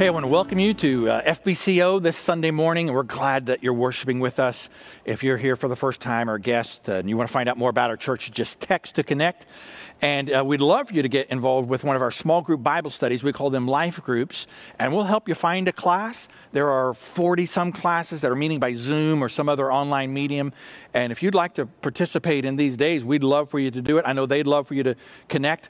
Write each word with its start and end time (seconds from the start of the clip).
Hey, 0.00 0.06
I 0.06 0.10
want 0.12 0.24
to 0.24 0.28
welcome 0.28 0.58
you 0.58 0.72
to 0.72 1.10
uh, 1.10 1.22
FBCO 1.34 2.02
this 2.02 2.16
Sunday 2.16 2.50
morning. 2.50 2.90
We're 2.90 3.02
glad 3.02 3.44
that 3.44 3.62
you're 3.62 3.74
worshiping 3.74 4.18
with 4.18 4.40
us. 4.40 4.70
If 5.04 5.22
you're 5.22 5.36
here 5.36 5.56
for 5.56 5.68
the 5.68 5.76
first 5.76 6.00
time 6.00 6.30
or 6.30 6.36
a 6.36 6.40
guest 6.40 6.88
uh, 6.88 6.94
and 6.94 7.06
you 7.06 7.18
want 7.18 7.28
to 7.28 7.32
find 7.34 7.50
out 7.50 7.58
more 7.58 7.68
about 7.68 7.90
our 7.90 7.98
church, 7.98 8.32
just 8.32 8.62
text 8.62 8.94
to 8.94 9.02
connect. 9.02 9.44
And 10.00 10.32
uh, 10.32 10.42
we'd 10.42 10.62
love 10.62 10.88
for 10.88 10.94
you 10.94 11.02
to 11.02 11.08
get 11.10 11.28
involved 11.28 11.68
with 11.68 11.84
one 11.84 11.96
of 11.96 12.00
our 12.00 12.10
small 12.10 12.40
group 12.40 12.62
Bible 12.62 12.88
studies. 12.88 13.22
We 13.22 13.34
call 13.34 13.50
them 13.50 13.68
life 13.68 14.02
groups, 14.02 14.46
and 14.78 14.94
we'll 14.94 15.04
help 15.04 15.28
you 15.28 15.34
find 15.34 15.68
a 15.68 15.72
class. 15.72 16.30
There 16.52 16.70
are 16.70 16.94
40 16.94 17.44
some 17.44 17.70
classes 17.70 18.22
that 18.22 18.30
are 18.30 18.34
meeting 18.34 18.58
by 18.58 18.72
Zoom 18.72 19.22
or 19.22 19.28
some 19.28 19.50
other 19.50 19.70
online 19.70 20.14
medium. 20.14 20.54
And 20.94 21.12
if 21.12 21.22
you'd 21.22 21.34
like 21.34 21.52
to 21.56 21.66
participate 21.66 22.46
in 22.46 22.56
these 22.56 22.78
days, 22.78 23.04
we'd 23.04 23.22
love 23.22 23.50
for 23.50 23.58
you 23.58 23.70
to 23.70 23.82
do 23.82 23.98
it. 23.98 24.04
I 24.06 24.14
know 24.14 24.24
they'd 24.24 24.46
love 24.46 24.66
for 24.66 24.72
you 24.72 24.82
to 24.82 24.96
connect. 25.28 25.68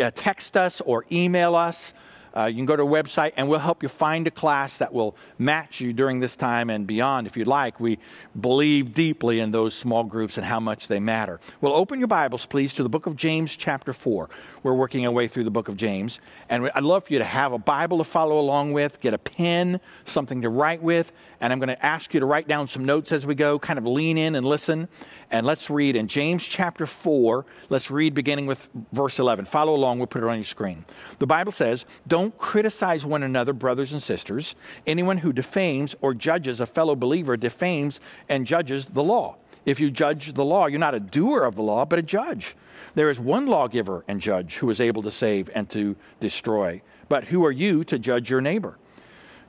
Uh, 0.00 0.10
text 0.14 0.56
us 0.56 0.80
or 0.80 1.04
email 1.12 1.54
us. 1.54 1.92
Uh, 2.36 2.44
you 2.44 2.56
can 2.56 2.66
go 2.66 2.76
to 2.76 2.82
our 2.82 2.88
website 2.88 3.32
and 3.36 3.48
we'll 3.48 3.58
help 3.58 3.82
you 3.82 3.88
find 3.88 4.26
a 4.26 4.30
class 4.30 4.78
that 4.78 4.92
will 4.92 5.16
match 5.38 5.80
you 5.80 5.92
during 5.92 6.20
this 6.20 6.36
time 6.36 6.70
and 6.70 6.86
beyond 6.86 7.26
if 7.26 7.36
you'd 7.36 7.46
like. 7.46 7.80
We 7.80 7.98
believe 8.38 8.94
deeply 8.94 9.40
in 9.40 9.50
those 9.50 9.74
small 9.74 10.04
groups 10.04 10.36
and 10.36 10.46
how 10.46 10.60
much 10.60 10.88
they 10.88 11.00
matter. 11.00 11.40
Well, 11.60 11.72
open 11.72 11.98
your 11.98 12.08
Bibles, 12.08 12.46
please, 12.46 12.74
to 12.74 12.82
the 12.82 12.88
book 12.88 13.06
of 13.06 13.16
James, 13.16 13.56
chapter 13.56 13.92
4. 13.92 14.28
We're 14.62 14.74
working 14.74 15.06
our 15.06 15.12
way 15.12 15.28
through 15.28 15.44
the 15.44 15.50
book 15.50 15.68
of 15.68 15.76
James. 15.76 16.20
And 16.48 16.70
I'd 16.74 16.82
love 16.82 17.04
for 17.04 17.12
you 17.12 17.18
to 17.18 17.24
have 17.24 17.52
a 17.52 17.58
Bible 17.58 17.98
to 17.98 18.04
follow 18.04 18.38
along 18.38 18.72
with, 18.72 19.00
get 19.00 19.14
a 19.14 19.18
pen, 19.18 19.80
something 20.04 20.42
to 20.42 20.48
write 20.48 20.82
with. 20.82 21.12
And 21.40 21.52
I'm 21.52 21.58
going 21.58 21.68
to 21.68 21.86
ask 21.86 22.12
you 22.12 22.20
to 22.20 22.26
write 22.26 22.46
down 22.46 22.66
some 22.66 22.84
notes 22.84 23.12
as 23.12 23.26
we 23.26 23.34
go, 23.34 23.58
kind 23.58 23.78
of 23.78 23.86
lean 23.86 24.18
in 24.18 24.34
and 24.34 24.46
listen. 24.46 24.88
And 25.30 25.46
let's 25.46 25.70
read 25.70 25.96
in 25.96 26.06
James 26.06 26.44
chapter 26.44 26.86
4. 26.86 27.46
Let's 27.70 27.90
read 27.90 28.14
beginning 28.14 28.46
with 28.46 28.68
verse 28.92 29.18
11. 29.18 29.46
Follow 29.46 29.74
along, 29.74 29.98
we'll 29.98 30.06
put 30.06 30.22
it 30.22 30.28
on 30.28 30.36
your 30.36 30.44
screen. 30.44 30.84
The 31.18 31.26
Bible 31.26 31.52
says, 31.52 31.86
Don't 32.06 32.19
criticize 32.28 33.06
one 33.06 33.22
another, 33.22 33.54
brothers 33.54 33.92
and 33.92 34.02
sisters. 34.02 34.54
Anyone 34.86 35.18
who 35.18 35.32
defames 35.32 35.94
or 36.02 36.12
judges 36.12 36.60
a 36.60 36.66
fellow 36.66 36.94
believer 36.94 37.36
defames 37.36 38.00
and 38.28 38.46
judges 38.46 38.86
the 38.86 39.02
law. 39.02 39.36
If 39.64 39.80
you 39.80 39.90
judge 39.90 40.32
the 40.32 40.44
law, 40.44 40.66
you're 40.66 40.78
not 40.78 40.94
a 40.94 41.00
doer 41.00 41.44
of 41.44 41.54
the 41.54 41.62
law, 41.62 41.84
but 41.84 41.98
a 41.98 42.02
judge. 42.02 42.56
There 42.94 43.10
is 43.10 43.20
one 43.20 43.46
lawgiver 43.46 44.04
and 44.08 44.20
judge 44.20 44.56
who 44.56 44.70
is 44.70 44.80
able 44.80 45.02
to 45.02 45.10
save 45.10 45.50
and 45.54 45.68
to 45.70 45.96
destroy. 46.18 46.82
But 47.08 47.24
who 47.24 47.44
are 47.44 47.52
you 47.52 47.84
to 47.84 47.98
judge 47.98 48.30
your 48.30 48.40
neighbor? 48.40 48.78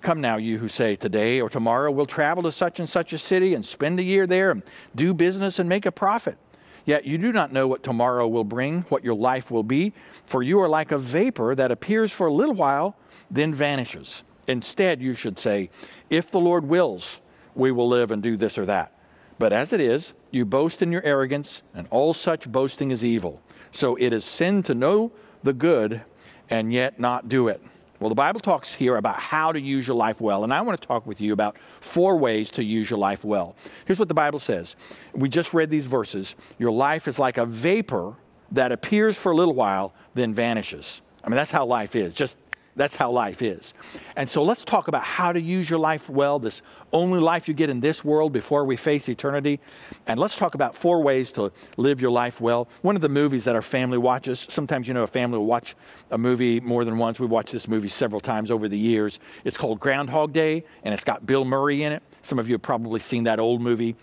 Come 0.02 0.20
now, 0.20 0.38
you 0.38 0.58
who 0.58 0.68
say, 0.68 0.96
Today 0.96 1.40
or 1.42 1.50
tomorrow 1.50 1.92
we'll 1.92 2.06
travel 2.06 2.44
to 2.44 2.52
such 2.52 2.80
and 2.80 2.90
such 2.90 3.14
a 3.14 3.18
city 3.18 3.53
and 3.53 3.66
spend 3.66 4.00
a 4.00 4.03
year 4.03 4.26
there 4.26 4.52
and 4.52 4.64
do 4.96 5.14
business 5.14 5.59
and 5.59 5.70
make 5.70 5.86
a 5.86 5.92
profit. 5.92 6.38
Yet 6.86 7.06
you 7.06 7.18
do 7.18 7.32
not 7.32 7.52
know 7.52 7.68
what 7.68 7.84
tomorrow 7.84 8.28
will 8.28 8.44
bring, 8.44 8.82
what 8.84 9.04
your 9.04 9.16
life 9.16 9.52
will 9.52 9.64
be, 9.64 9.94
for 10.26 10.42
you 10.42 10.60
are 10.62 10.70
like 10.70 10.92
a 10.92 10.98
vapor 10.98 11.56
that 11.56 11.72
appears 11.72 12.12
for 12.12 12.28
a 12.28 12.34
little 12.34 12.56
while, 12.56 12.96
then 13.30 13.54
vanishes. 13.54 14.24
Instead, 14.48 15.02
you 15.02 15.14
should 15.14 15.38
say, 15.38 15.70
If 16.09 16.32
the 16.32 16.40
Lord 16.40 16.66
wills, 16.66 17.22
we 17.56 17.72
will 17.72 17.88
live 17.88 18.12
and 18.12 18.24
do 18.24 18.36
this 18.36 18.58
or 18.58 18.66
that. 18.66 18.94
But 19.38 19.54
as 19.54 19.74
it 19.74 19.82
is, 19.82 20.14
you 20.30 20.46
boast 20.46 20.82
in 20.82 20.92
your 20.92 21.04
arrogance, 21.04 21.64
and 21.74 21.88
all 21.90 22.14
such 22.14 22.52
boasting 22.52 22.92
is 22.92 23.04
evil. 23.04 23.42
So 23.72 23.96
it 23.96 24.14
is 24.14 24.26
sin 24.26 24.64
to 24.64 24.76
know 24.76 25.12
the 25.44 25.54
good 25.54 26.02
and 26.50 26.72
yet 26.74 27.00
not 27.00 27.30
do 27.30 27.48
it. 27.48 27.62
Well, 28.02 28.10
the 28.10 28.16
Bible 28.16 28.40
talks 28.40 28.74
here 28.74 28.98
about 28.98 29.20
how 29.20 29.52
to 29.52 29.62
use 29.62 29.86
your 29.86 29.96
life 29.96 30.20
well, 30.20 30.44
and 30.44 30.52
I 30.52 30.62
want 30.62 30.82
to 30.82 30.88
talk 30.88 31.06
with 31.06 31.22
you 31.22 31.34
about 31.34 31.56
four 31.82 32.18
ways 32.18 32.50
to 32.52 32.64
use 32.64 32.90
your 32.90 32.98
life 32.98 33.24
well. 33.24 33.56
Here's 33.86 34.00
what 34.00 34.08
the 34.08 34.16
Bible 34.16 34.40
says. 34.40 34.76
We 35.14 35.30
just 35.30 35.54
read 35.54 35.70
these 35.70 35.86
verses. 35.86 36.34
Your 36.58 36.72
life 36.72 37.08
is 37.08 37.20
like 37.20 37.38
a 37.38 37.46
vapor 37.46 38.16
that 38.54 38.72
appears 38.72 39.18
for 39.18 39.32
a 39.32 39.36
little 39.36 39.54
while, 39.54 39.94
then 40.16 40.34
vanishes. 40.34 41.04
I 41.24 41.30
mean, 41.30 41.36
that's 41.36 41.52
how 41.52 41.64
life 41.64 41.96
is. 41.96 42.16
Just 42.16 42.38
that's 42.76 42.96
how 42.96 43.12
life 43.12 43.42
is. 43.42 43.74
And 44.16 44.30
so 44.30 44.44
let's 44.44 44.64
talk 44.64 44.88
about 44.88 45.04
how 45.04 45.32
to 45.32 45.42
use 45.42 45.70
your 45.70 45.80
life 45.80 46.10
well, 46.10 46.40
this 46.40 46.62
only 46.94 47.20
life 47.20 47.48
you 47.48 47.54
get 47.54 47.70
in 47.70 47.80
this 47.80 48.04
world 48.04 48.34
before 48.34 48.66
we 48.66 48.76
face 48.76 49.10
eternity. 49.10 49.60
And 50.08 50.20
let's 50.20 50.38
talk 50.38 50.56
about 50.56 50.76
four 50.76 51.02
ways 51.02 51.31
to 51.34 51.52
live 51.78 52.02
your 52.02 52.12
life 52.12 52.40
well. 52.40 52.68
One 52.81 52.96
of 52.96 53.02
the 53.02 53.10
movies 53.10 53.44
that 53.46 53.56
our 53.56 53.62
family 53.62 53.98
watches, 53.98 54.46
sometimes 54.50 54.88
you 54.88 54.94
know 54.94 55.04
a 55.04 55.08
family 55.08 55.38
will 55.38 55.46
watch 55.46 55.76
a 56.12 56.18
movie 56.18 56.60
more 56.60 56.86
than 56.86 56.98
once. 56.98 57.20
We've 57.20 57.30
watched 57.30 57.52
this 57.52 57.68
movie 57.68 57.88
several 57.88 58.22
times 58.22 58.52
over 58.52 58.68
the 58.68 58.78
years. 58.78 59.20
It's 59.44 59.58
called 59.58 59.80
Groundhog 59.80 60.34
Day, 60.34 60.64
and 60.84 60.94
it's 60.94 61.04
got 61.04 61.26
Bill 61.26 61.46
Murray 61.46 61.84
in 61.84 61.92
it. 61.92 62.04
Some 62.22 62.40
of 62.40 62.48
you 62.48 62.54
have 62.54 62.62
probably 62.62 63.00
seen 63.00 63.24
that 63.26 63.40
old 63.40 63.62
movie. 63.62 63.96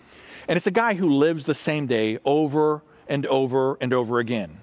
And 0.47 0.57
it's 0.57 0.67
a 0.67 0.71
guy 0.71 0.95
who 0.95 1.09
lives 1.09 1.45
the 1.45 1.53
same 1.53 1.87
day 1.87 2.19
over 2.25 2.83
and 3.07 3.25
over 3.27 3.77
and 3.81 3.93
over 3.93 4.19
again. 4.19 4.59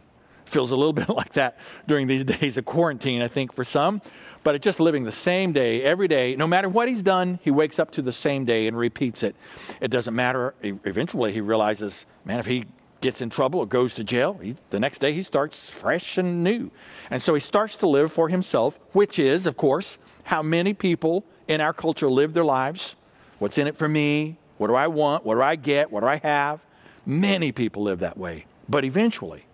Feels 0.47 0.71
a 0.71 0.77
little 0.77 0.93
bit 1.05 1.09
like 1.09 1.35
that 1.35 1.59
during 1.87 2.07
these 2.07 2.25
days 2.39 2.57
of 2.57 2.65
quarantine, 2.65 3.23
I 3.23 3.29
think, 3.29 3.53
for 3.53 3.65
some. 3.65 4.01
But 4.43 4.55
it's 4.55 4.65
just 4.65 4.81
living 4.81 5.05
the 5.05 5.13
same 5.13 5.53
day 5.53 5.83
every 5.83 6.09
day. 6.09 6.37
No 6.37 6.47
matter 6.47 6.69
what 6.69 6.89
he's 6.89 7.03
done, 7.03 7.39
he 7.43 7.51
wakes 7.51 7.79
up 7.79 7.91
to 7.93 8.03
the 8.03 8.13
same 8.13 8.45
day 8.45 8.67
and 8.67 8.79
repeats 8.79 9.23
it. 9.23 9.37
It 9.81 9.89
doesn't 9.91 10.15
matter. 10.15 10.55
Eventually, 10.63 11.33
he 11.33 11.41
realizes, 11.41 12.07
man, 12.25 12.39
if 12.39 12.47
he 12.47 12.65
gets 13.01 13.21
in 13.21 13.31
trouble 13.31 13.61
or 13.61 13.67
goes 13.67 13.95
to 13.95 14.05
jail, 14.05 14.39
he, 14.41 14.57
the 14.71 14.81
next 14.81 15.01
day 15.01 15.13
he 15.13 15.23
starts 15.23 15.69
fresh 15.69 16.17
and 16.17 16.43
new. 16.43 16.71
And 17.11 17.21
so 17.21 17.35
he 17.35 17.41
starts 17.41 17.77
to 17.77 17.89
live 17.89 18.13
for 18.13 18.29
himself, 18.29 18.79
which 18.93 19.19
is, 19.19 19.47
of 19.47 19.57
course, 19.57 19.99
how 20.25 20.43
many 20.43 20.75
people 20.75 21.25
in 21.49 21.61
our 21.61 21.73
culture 21.73 22.11
live 22.11 22.33
their 22.33 22.45
lives. 22.45 22.97
What's 23.39 23.59
in 23.59 23.67
it 23.67 23.77
for 23.77 23.89
me? 23.89 24.39
What 24.59 24.69
do 24.69 24.75
I 24.75 24.87
want? 24.87 25.25
What 25.25 25.35
do 25.35 25.43
I 25.43 25.57
get? 25.57 25.91
What 25.91 26.01
do 26.01 26.07
I 26.07 26.17
have? 26.17 26.61
Many 27.05 27.53
people 27.53 27.83
live 27.83 28.01
that 28.01 28.17
way. 28.17 28.47
But 28.69 28.85
eventually, 28.85 29.46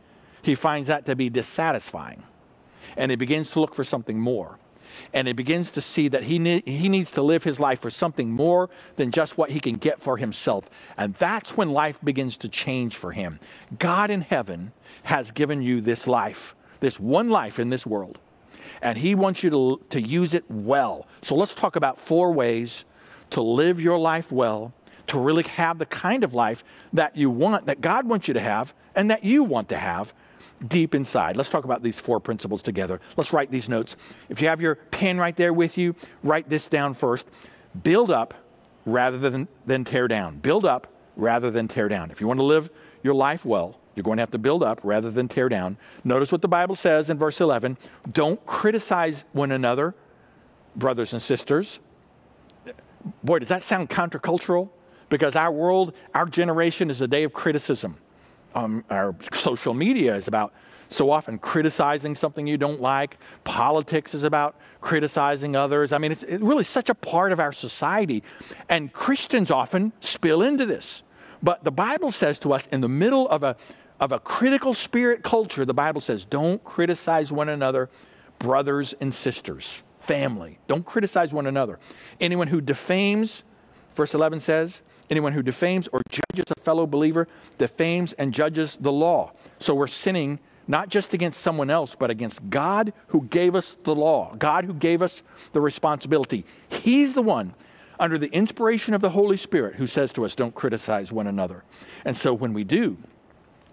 he 0.43 0.55
finds 0.55 0.89
that 0.89 1.07
to 1.07 1.17
be 1.17 1.31
dissatisfying. 1.31 2.23
And 2.97 3.11
he 3.11 3.17
begins 3.17 3.51
to 3.51 3.61
look 3.61 3.75
for 3.75 3.85
something 3.85 4.19
more. 4.19 4.59
And 5.15 5.27
he 5.27 5.33
begins 5.33 5.71
to 5.73 5.81
see 5.81 6.09
that 6.09 6.25
he, 6.25 6.39
ne- 6.39 6.63
he 6.67 6.89
needs 6.89 7.11
to 7.13 7.23
live 7.23 7.45
his 7.45 7.59
life 7.59 7.81
for 7.81 7.91
something 7.91 8.31
more 8.31 8.69
than 8.97 9.11
just 9.11 9.39
what 9.39 9.51
he 9.51 9.61
can 9.61 9.77
get 9.77 10.01
for 10.01 10.17
himself. 10.17 10.69
And 10.97 11.15
that's 11.15 11.57
when 11.57 11.71
life 11.71 11.99
begins 12.03 12.37
to 12.39 12.49
change 12.49 12.97
for 12.97 13.13
him. 13.13 13.41
God 13.79 14.11
in 14.11 14.21
heaven 14.21 14.73
has 15.05 15.31
given 15.31 15.63
you 15.63 15.81
this 15.81 16.07
life, 16.07 16.55
this 16.81 17.01
one 17.01 17.31
life 17.31 17.59
in 17.59 17.71
this 17.71 17.87
world. 17.87 18.19
And 18.81 18.99
he 18.99 19.15
wants 19.15 19.43
you 19.43 19.51
to, 19.51 19.81
to 19.91 20.01
use 20.01 20.35
it 20.35 20.45
well. 20.49 21.07
So 21.23 21.35
let's 21.35 21.55
talk 21.55 21.77
about 21.77 21.99
four 21.99 22.33
ways 22.33 22.85
to 23.31 23.41
live 23.41 23.81
your 23.81 23.99
life 23.99 24.31
well, 24.31 24.73
to 25.07 25.19
really 25.19 25.43
have 25.45 25.79
the 25.79 25.87
kind 25.87 26.23
of 26.23 26.35
life 26.35 26.65
that 26.93 27.17
you 27.17 27.31
want, 27.31 27.67
that 27.67 27.81
God 27.81 28.07
wants 28.07 28.29
you 28.29 28.35
to 28.35 28.41
have, 28.41 28.75
and 28.95 29.11
that 29.11 29.25
you 29.25 29.43
want 29.43 29.69
to 29.71 29.77
have 29.77 30.13
deep 30.67 30.95
inside. 30.95 31.37
Let's 31.37 31.49
talk 31.49 31.65
about 31.65 31.83
these 31.83 32.01
four 32.01 32.21
principles 32.21 32.63
together. 32.63 33.01
Let's 33.17 33.33
write 33.33 33.51
these 33.51 33.69
notes. 33.69 33.97
If 34.29 34.41
you 34.41 34.49
have 34.49 34.61
your 34.61 34.77
pen 34.77 35.19
right 35.19 35.37
there 35.37 35.53
with 35.53 35.79
you, 35.79 35.95
write 36.23 36.49
this 36.49 36.69
down 36.69 36.95
first. 36.95 37.27
Build 37.83 38.11
up 38.11 38.35
rather 38.85 39.19
than, 39.19 39.49
than 39.67 39.85
tear 39.85 40.09
down. 40.09 40.39
Build 40.39 40.65
up 40.65 40.89
rather 41.17 41.51
than 41.51 41.69
tear 41.69 41.89
down. 41.89 42.11
If 42.11 42.21
you 42.21 42.27
want 42.27 42.41
to 42.41 42.45
live 42.45 42.71
your 43.03 43.15
life 43.15 43.45
well, 43.45 43.79
you're 43.95 44.05
going 44.05 44.17
to 44.17 44.23
have 44.23 44.31
to 44.31 44.39
build 44.39 44.63
up 44.63 44.81
rather 44.83 45.11
than 45.11 45.29
tear 45.29 45.49
down. 45.49 45.77
Notice 46.05 46.33
what 46.33 46.43
the 46.43 46.49
Bible 46.49 46.75
says 46.75 47.11
in 47.11 47.19
verse 47.19 47.41
11 47.41 47.77
don't 48.11 48.45
criticize 48.47 49.25
one 49.33 49.53
another, 49.53 49.95
brothers 50.77 51.13
and 51.13 51.21
sisters. 51.21 51.79
Boy, 53.23 53.41
does 53.41 53.49
that 53.49 53.63
sound 53.63 53.91
countercultural? 53.91 54.71
Because 55.09 55.37
our 55.37 55.53
world, 55.53 55.93
our 56.15 56.25
generation 56.25 56.89
is 56.89 57.03
a 57.03 57.09
day 57.09 57.25
of 57.25 57.35
criticism 57.35 57.99
um, 58.55 58.85
our 58.91 59.15
social 59.33 59.75
media 59.75 60.15
is 60.15 60.29
about 60.29 60.53
so 60.89 61.11
often 61.11 61.39
criticizing 61.39 62.15
something 62.15 62.47
you 62.47 62.59
don't 62.59 62.81
like. 62.81 63.19
Politics 63.45 64.15
is 64.15 64.23
about 64.23 64.57
criticizing 64.81 65.57
others. 65.57 65.93
I 65.93 65.99
mean, 65.99 66.13
it's, 66.13 66.23
it's 66.23 66.43
really 66.43 66.65
such 66.65 66.89
a 66.89 66.95
part 66.95 67.33
of 67.33 67.41
our 67.41 67.53
society. 67.53 68.23
And 68.69 68.93
Christians 68.93 69.51
often 69.51 69.93
spill 70.01 70.43
into 70.43 70.67
this. 70.67 71.03
But 71.43 71.65
the 71.65 71.73
Bible 71.73 72.11
says 72.11 72.39
to 72.41 72.53
us, 72.53 72.67
in 72.69 72.81
the 72.83 72.89
middle 72.89 73.29
of 73.29 73.43
a, 73.43 73.57
of 73.99 74.13
a 74.13 74.21
critical 74.21 74.75
spirit 74.75 75.23
culture, 75.23 75.65
the 75.65 75.75
Bible 75.75 76.01
says, 76.01 76.25
don't 76.25 76.63
criticize 76.63 77.33
one 77.33 77.49
another, 77.49 77.91
brothers 78.39 78.95
and 79.01 79.13
sisters, 79.13 79.83
family. 79.99 80.59
Don't 80.69 80.85
criticize 80.85 81.33
one 81.33 81.47
another. 81.47 81.79
Anyone 82.21 82.49
who 82.49 82.61
defames, 82.61 83.45
verse 83.95 84.15
11 84.15 84.41
says, 84.41 84.83
Anyone 85.13 85.35
who 85.35 85.43
defames 85.43 85.89
or 85.93 86.01
judges 86.09 86.51
a 86.57 86.59
fellow 86.63 86.87
believer 86.87 87.29
defames 87.59 88.15
and 88.15 88.33
judges 88.33 88.77
the 88.77 88.91
law. 88.91 89.33
So 89.59 89.75
we're 89.75 89.87
sinning 89.87 90.39
not 90.67 90.89
just 90.89 91.13
against 91.13 91.43
someone 91.43 91.69
else, 91.69 91.95
but 91.95 92.09
against 92.11 92.49
God 92.49 92.95
who 93.09 93.21
gave 93.25 93.55
us 93.55 93.75
the 93.75 93.95
law, 93.95 94.35
God 94.37 94.65
who 94.65 94.73
gave 94.73 95.03
us 95.03 95.23
the 95.53 95.61
responsibility. 95.61 96.47
He's 96.71 97.13
the 97.13 97.21
one, 97.21 97.53
under 98.01 98.17
the 98.17 98.33
inspiration 98.33 98.95
of 98.95 99.03
the 99.03 99.11
Holy 99.11 99.37
Spirit, 99.37 99.75
who 99.75 99.87
says 99.87 100.15
to 100.15 100.25
us, 100.25 100.35
Don't 100.35 100.55
criticize 100.55 101.13
one 101.13 101.27
another. 101.27 101.63
And 102.07 102.17
so 102.17 102.33
when 102.33 102.55
we 102.55 102.65
do, 102.65 102.97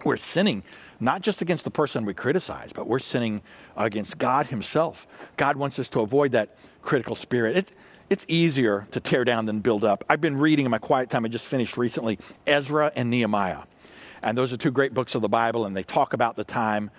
we're 0.04 0.18
sinning 0.18 0.62
not 1.00 1.22
just 1.22 1.40
against 1.40 1.64
the 1.64 1.70
person 1.70 2.04
we 2.04 2.12
criticize, 2.12 2.74
but 2.74 2.86
we're 2.86 2.98
sinning 2.98 3.40
against 3.78 4.18
God 4.18 4.48
Himself. 4.48 5.06
God 5.38 5.56
wants 5.56 5.78
us 5.78 5.88
to 5.88 6.00
avoid 6.00 6.32
that 6.32 6.54
critical 6.82 7.14
spirit. 7.14 7.56
It's, 7.56 7.72
it's 8.10 8.26
easier 8.26 8.88
to 8.90 8.98
tear 8.98 9.24
down 9.24 9.46
than 9.46 9.60
build 9.60 9.84
up. 9.84 10.04
I've 10.10 10.20
been 10.20 10.36
reading 10.36 10.64
in 10.64 10.70
my 10.70 10.78
quiet 10.78 11.08
time, 11.08 11.24
I 11.24 11.28
just 11.28 11.46
finished 11.46 11.76
recently, 11.76 12.18
Ezra 12.44 12.90
and 12.96 13.08
Nehemiah. 13.08 13.62
And 14.20 14.36
those 14.36 14.52
are 14.52 14.56
two 14.56 14.72
great 14.72 14.92
books 14.92 15.14
of 15.14 15.22
the 15.22 15.28
Bible, 15.28 15.64
and 15.64 15.76
they 15.76 15.84
talk 15.84 16.12
about 16.12 16.34
the 16.34 16.44
time 16.44 16.90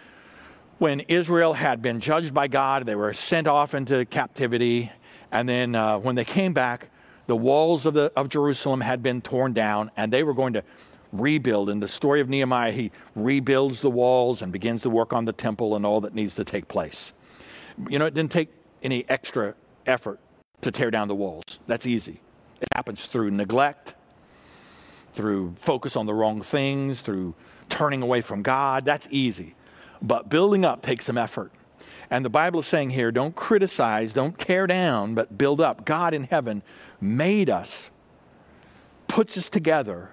when 0.79 1.01
Israel 1.01 1.53
had 1.53 1.81
been 1.81 1.99
judged 1.99 2.33
by 2.33 2.47
God. 2.47 2.85
They 2.85 2.95
were 2.95 3.13
sent 3.13 3.47
off 3.47 3.75
into 3.75 4.05
captivity, 4.05 4.89
And 5.33 5.47
then 5.47 5.75
uh, 5.75 5.99
when 5.99 6.15
they 6.15 6.25
came 6.25 6.53
back, 6.53 6.89
the 7.27 7.35
walls 7.35 7.85
of, 7.85 7.93
the, 7.93 8.11
of 8.15 8.29
Jerusalem 8.29 8.81
had 8.81 9.03
been 9.03 9.21
torn 9.21 9.53
down, 9.53 9.91
and 9.97 10.11
they 10.11 10.23
were 10.23 10.33
going 10.33 10.53
to 10.53 10.63
rebuild. 11.11 11.69
In 11.69 11.81
the 11.81 11.87
story 11.87 12.21
of 12.21 12.29
Nehemiah, 12.29 12.71
he 12.71 12.91
rebuilds 13.15 13.81
the 13.81 13.89
walls 13.91 14.41
and 14.41 14.51
begins 14.51 14.81
to 14.83 14.89
work 14.89 15.11
on 15.11 15.25
the 15.25 15.33
temple 15.33 15.75
and 15.75 15.85
all 15.85 16.01
that 16.01 16.15
needs 16.15 16.35
to 16.35 16.45
take 16.45 16.69
place. 16.69 17.13
You 17.89 17.99
know, 17.99 18.05
it 18.05 18.13
didn't 18.13 18.31
take 18.31 18.49
any 18.81 19.05
extra 19.09 19.55
effort 19.85 20.19
to 20.61 20.71
tear 20.71 20.91
down 20.91 21.07
the 21.07 21.15
walls. 21.15 21.59
That's 21.67 21.85
easy. 21.85 22.21
It 22.61 22.67
happens 22.75 23.05
through 23.05 23.31
neglect, 23.31 23.95
through 25.13 25.55
focus 25.59 25.95
on 25.95 26.05
the 26.05 26.13
wrong 26.13 26.41
things, 26.41 27.01
through 27.01 27.33
turning 27.69 28.01
away 28.01 28.21
from 28.21 28.41
God. 28.41 28.85
That's 28.85 29.07
easy. 29.09 29.55
But 30.01 30.29
building 30.29 30.65
up 30.65 30.81
takes 30.81 31.05
some 31.05 31.17
effort. 31.17 31.51
And 32.09 32.25
the 32.25 32.29
Bible 32.29 32.59
is 32.59 32.67
saying 32.67 32.89
here 32.91 33.11
don't 33.11 33.35
criticize, 33.35 34.13
don't 34.13 34.37
tear 34.37 34.67
down, 34.67 35.15
but 35.15 35.37
build 35.37 35.61
up. 35.61 35.85
God 35.85 36.13
in 36.13 36.25
heaven 36.25 36.61
made 36.99 37.49
us, 37.49 37.89
puts 39.07 39.37
us 39.37 39.49
together, 39.49 40.11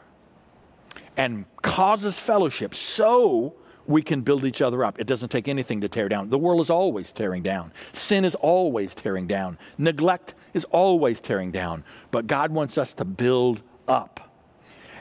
and 1.17 1.45
causes 1.63 2.19
fellowship 2.19 2.75
so 2.75 3.55
we 3.87 4.03
can 4.03 4.21
build 4.21 4.45
each 4.45 4.63
other 4.63 4.85
up. 4.85 5.01
It 5.01 5.09
doesn't 5.09 5.31
take 5.31 5.49
anything 5.49 5.81
to 5.81 5.89
tear 5.89 6.09
down. 6.09 6.29
The 6.29 6.39
world 6.39 6.61
is 6.61 6.71
always 6.71 7.13
tearing 7.13 7.43
down, 7.43 7.73
sin 7.93 8.25
is 8.25 8.37
always 8.37 8.95
tearing 8.95 9.27
down, 9.27 9.59
neglect 9.77 10.35
is 10.55 10.65
always 10.67 11.21
tearing 11.21 11.51
down. 11.51 11.85
But 12.11 12.27
God 12.27 12.53
wants 12.53 12.79
us 12.79 12.95
to 12.95 13.05
build 13.05 13.63
up. 13.87 14.31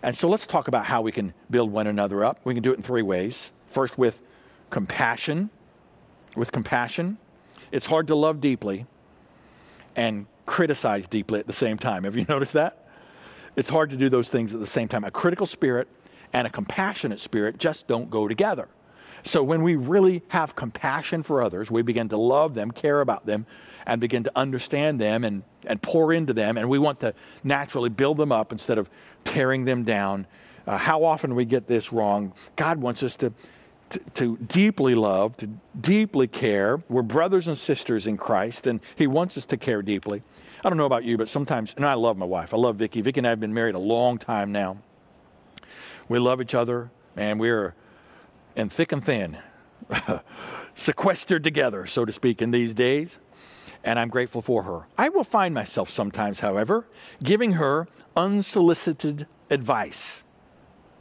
And 0.04 0.16
so 0.16 0.30
let's 0.30 0.46
talk 0.46 0.68
about 0.68 0.86
how 0.86 1.02
we 1.02 1.12
can 1.12 1.34
build 1.50 1.72
one 1.72 1.88
another 1.88 2.24
up. 2.24 2.40
We 2.44 2.54
can 2.54 2.64
do 2.64 2.72
it 2.72 2.78
in 2.78 2.84
three 2.84 3.02
ways. 3.02 3.52
First, 3.70 3.98
with 3.98 4.22
compassion. 4.70 5.50
With 6.36 6.52
compassion, 6.52 7.18
it's 7.72 7.88
hard 7.88 8.08
to 8.08 8.16
love 8.16 8.42
deeply 8.42 8.86
and 9.96 10.28
criticize 10.46 11.08
deeply 11.08 11.40
at 11.40 11.48
the 11.48 11.54
same 11.54 11.78
time. 11.80 12.04
Have 12.04 12.16
you 12.16 12.26
noticed 12.30 12.54
that? 12.54 12.88
It's 13.56 13.70
hard 13.70 13.90
to 13.90 13.98
do 13.98 14.08
those 14.08 14.30
things 14.30 14.54
at 14.54 14.60
the 14.60 14.68
same 14.68 14.88
time. 14.88 15.04
A 15.04 15.10
critical 15.10 15.48
spirit 15.48 15.88
and 16.34 16.46
a 16.46 16.50
compassionate 16.50 17.20
spirit 17.20 17.58
just 17.58 17.88
don't 17.88 18.10
go 18.12 18.28
together. 18.28 18.68
So 19.24 19.42
when 19.44 19.64
we 19.64 19.76
really 19.76 20.22
have 20.28 20.56
compassion 20.56 21.24
for 21.24 21.42
others, 21.42 21.72
we 21.72 21.82
begin 21.82 22.08
to 22.10 22.18
love 22.18 22.54
them, 22.54 22.72
care 22.72 23.02
about 23.02 23.26
them, 23.26 23.46
and 23.88 24.02
begin 24.02 24.22
to 24.24 24.32
understand 24.36 25.00
them 25.00 25.24
and, 25.24 25.42
and 25.66 25.82
pour 25.82 26.12
into 26.12 26.34
them. 26.34 26.58
And 26.58 26.70
we 26.70 26.78
want 26.78 27.00
to 27.00 27.14
naturally 27.44 27.90
build 27.90 28.18
them 28.18 28.34
up 28.34 28.52
instead 28.52 28.78
of 28.78 28.90
tearing 29.24 29.66
them 29.66 29.84
down. 29.84 30.28
Uh, 30.68 30.78
how 30.78 31.06
often 31.06 31.34
we 31.34 31.46
get 31.46 31.68
this 31.68 31.94
wrong? 31.94 32.34
God 32.58 32.80
wants 32.80 33.02
us 33.02 33.16
to, 33.16 33.32
to, 33.92 34.00
to 34.16 34.38
deeply 34.38 34.94
love, 34.94 35.38
to 35.38 35.48
deeply 35.80 36.28
care. 36.28 36.84
We're 36.90 37.02
brothers 37.02 37.48
and 37.48 37.58
sisters 37.58 38.06
in 38.06 38.18
Christ, 38.18 38.68
and 38.68 38.82
He 38.98 39.08
wants 39.08 39.38
us 39.38 39.46
to 39.48 39.58
care 39.58 39.82
deeply. 39.82 40.22
I 40.66 40.70
don't 40.70 40.78
know 40.78 40.86
about 40.86 41.06
you, 41.06 41.18
but 41.18 41.30
sometimes, 41.30 41.74
and 41.78 41.86
I 41.86 41.94
love 41.94 42.18
my 42.18 42.26
wife. 42.26 42.54
I 42.54 42.58
love 42.58 42.76
Vicki. 42.76 43.02
Vicki 43.02 43.22
and 43.22 43.28
I 43.28 43.30
have 43.30 43.40
been 43.40 43.54
married 43.54 43.76
a 43.76 43.80
long 43.80 44.18
time 44.18 44.52
now. 44.52 44.78
We 46.10 46.20
love 46.20 46.42
each 46.42 46.54
other, 46.54 46.92
and 47.16 47.40
we're 47.40 47.74
in 48.58 48.68
thick 48.68 48.92
and 48.92 49.04
thin, 49.04 49.38
sequestered 50.76 51.44
together, 51.44 51.86
so 51.86 52.04
to 52.04 52.12
speak, 52.12 52.42
in 52.42 52.52
these 52.52 52.76
days 52.76 53.18
and 53.84 54.00
I'm 54.00 54.10
grateful 54.10 54.42
for 54.42 54.64
her. 54.64 54.88
I 54.98 55.10
will 55.10 55.24
find 55.24 55.54
myself 55.54 55.90
sometimes, 55.90 56.40
however, 56.40 56.88
giving 57.24 57.54
her 57.54 57.88
unsolicited 58.16 59.28
advice. 59.50 60.24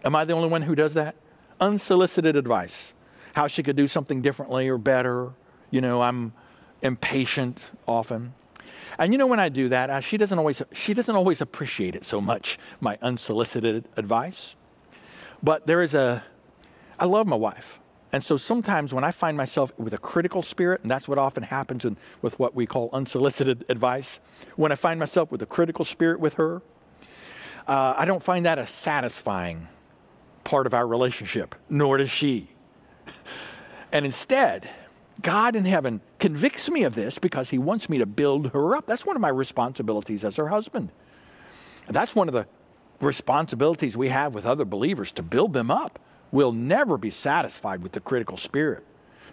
Am 0.05 0.14
I 0.14 0.25
the 0.25 0.34
only 0.34 0.49
one 0.49 0.62
who 0.62 0.75
does 0.75 0.94
that? 0.94 1.17
Unsolicited 1.61 2.37
advice. 2.37 2.94
How 3.34 3.46
she 3.46 3.62
could 3.62 3.76
do 3.76 3.88
something 3.88 4.23
differently 4.23 4.69
or 4.69 4.78
better. 4.78 5.32
You 5.70 5.81
know, 5.81 6.02
I'm 6.02 6.32
impatient 6.82 7.70
often. 7.87 8.34
And 8.99 9.12
you 9.12 9.19
know 9.19 9.26
when 9.26 9.40
I 9.40 9.49
do 9.49 9.69
that, 9.69 10.02
she 10.05 10.17
doesn't 10.17 10.38
always 10.38 10.62
she 10.73 10.94
doesn't 10.94 11.14
always 11.14 11.40
appreciate 11.40 11.94
it 11.94 12.05
so 12.05 12.20
much, 12.20 12.58
my 12.81 12.99
unsolicited 13.02 13.84
advice. 13.96 14.56
But 15.43 15.67
there 15.67 15.82
is 15.82 15.94
a 15.94 16.25
I 16.99 17.05
love 17.05 17.26
my 17.26 17.37
wife. 17.37 17.81
And 18.16 18.24
so 18.24 18.38
sometimes 18.38 18.94
when 18.94 19.04
I 19.04 19.10
find 19.10 19.36
myself 19.36 19.78
with 19.78 19.92
a 19.92 19.98
critical 19.98 20.42
spirit, 20.42 20.80
and 20.80 20.90
that's 20.90 21.06
what 21.06 21.18
often 21.18 21.42
happens 21.42 21.84
in, 21.84 21.98
with 22.22 22.38
what 22.38 22.54
we 22.54 22.64
call 22.64 22.88
unsolicited 22.94 23.66
advice, 23.68 24.20
when 24.56 24.72
I 24.72 24.74
find 24.74 24.98
myself 24.98 25.30
with 25.30 25.42
a 25.42 25.46
critical 25.46 25.84
spirit 25.84 26.18
with 26.18 26.32
her, 26.34 26.62
uh, 27.68 27.92
I 27.94 28.06
don't 28.06 28.22
find 28.22 28.46
that 28.46 28.58
a 28.58 28.66
satisfying 28.66 29.68
part 30.44 30.66
of 30.66 30.72
our 30.72 30.86
relationship, 30.86 31.56
nor 31.68 31.98
does 31.98 32.10
she. 32.10 32.48
And 33.92 34.04
instead, 34.06 34.68
God 35.22 35.54
in 35.54 35.64
heaven 35.64 36.00
convicts 36.18 36.68
me 36.70 36.82
of 36.84 36.94
this 36.94 37.18
because 37.18 37.50
he 37.50 37.58
wants 37.58 37.88
me 37.88 37.98
to 37.98 38.06
build 38.06 38.52
her 38.52 38.74
up. 38.74 38.86
That's 38.86 39.06
one 39.06 39.14
of 39.14 39.22
my 39.22 39.28
responsibilities 39.28 40.24
as 40.24 40.36
her 40.36 40.48
husband. 40.48 40.90
That's 41.86 42.14
one 42.14 42.28
of 42.28 42.34
the 42.34 42.46
responsibilities 43.00 43.96
we 43.96 44.08
have 44.08 44.34
with 44.34 44.44
other 44.44 44.64
believers 44.64 45.12
to 45.12 45.22
build 45.22 45.52
them 45.52 45.70
up 45.70 46.00
will 46.37 46.53
never 46.53 46.99
be 46.99 47.09
satisfied 47.09 47.83
with 47.83 47.93
the 47.93 48.00
critical 48.00 48.37
spirit. 48.37 48.85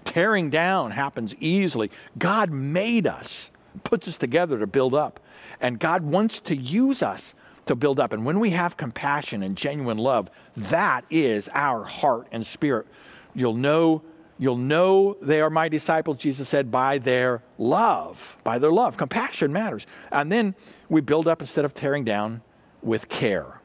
Tearing 0.06 0.50
down 0.50 0.92
happens 0.92 1.36
easily. 1.36 1.92
God 2.18 2.50
made 2.50 3.06
us, 3.06 3.52
puts 3.84 4.08
us 4.08 4.18
together 4.18 4.58
to 4.60 4.66
build 4.66 4.96
up. 4.96 5.20
And 5.60 5.80
God 5.80 6.04
wants 6.04 6.40
to 6.42 6.56
use 6.56 7.04
us 7.04 7.36
to 7.66 7.76
build 7.76 8.00
up. 8.00 8.14
And 8.14 8.26
when 8.26 8.40
we 8.40 8.52
have 8.52 8.78
compassion 8.78 9.44
and 9.44 9.58
genuine 9.58 9.98
love, 9.98 10.30
that 10.56 11.04
is 11.10 11.50
our 11.54 11.84
heart 11.84 12.28
and 12.32 12.46
spirit. 12.46 12.88
You'll 13.36 13.56
know, 13.56 14.02
you'll 14.40 14.56
know 14.56 15.18
they 15.22 15.42
are 15.42 15.50
my 15.50 15.68
disciples, 15.68 16.18
Jesus 16.18 16.48
said, 16.48 16.72
by 16.72 17.00
their 17.00 17.44
love. 17.58 18.38
By 18.46 18.60
their 18.60 18.72
love. 18.72 18.96
Compassion 18.96 19.52
matters. 19.52 19.88
And 20.10 20.32
then 20.32 20.56
we 20.88 21.02
build 21.02 21.28
up 21.28 21.42
instead 21.42 21.66
of 21.66 21.74
tearing 21.74 22.06
down 22.06 22.44
with 22.82 23.10
care 23.10 23.60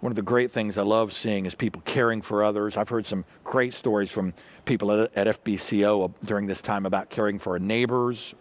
one 0.00 0.12
of 0.12 0.16
the 0.16 0.22
great 0.22 0.52
things 0.52 0.76
I 0.76 0.82
love 0.82 1.12
seeing 1.12 1.46
is 1.46 1.54
people 1.54 1.82
caring 1.84 2.22
for 2.22 2.44
others. 2.44 2.76
I've 2.76 2.88
heard 2.88 3.06
some 3.06 3.24
great 3.44 3.74
stories 3.74 4.10
from 4.10 4.34
people 4.64 4.92
at, 4.92 5.10
at 5.16 5.42
FBCO 5.42 6.12
during 6.24 6.46
this 6.46 6.60
time 6.60 6.86
about 6.86 7.10
caring 7.10 7.38
for 7.38 7.58
neighbors 7.58 8.34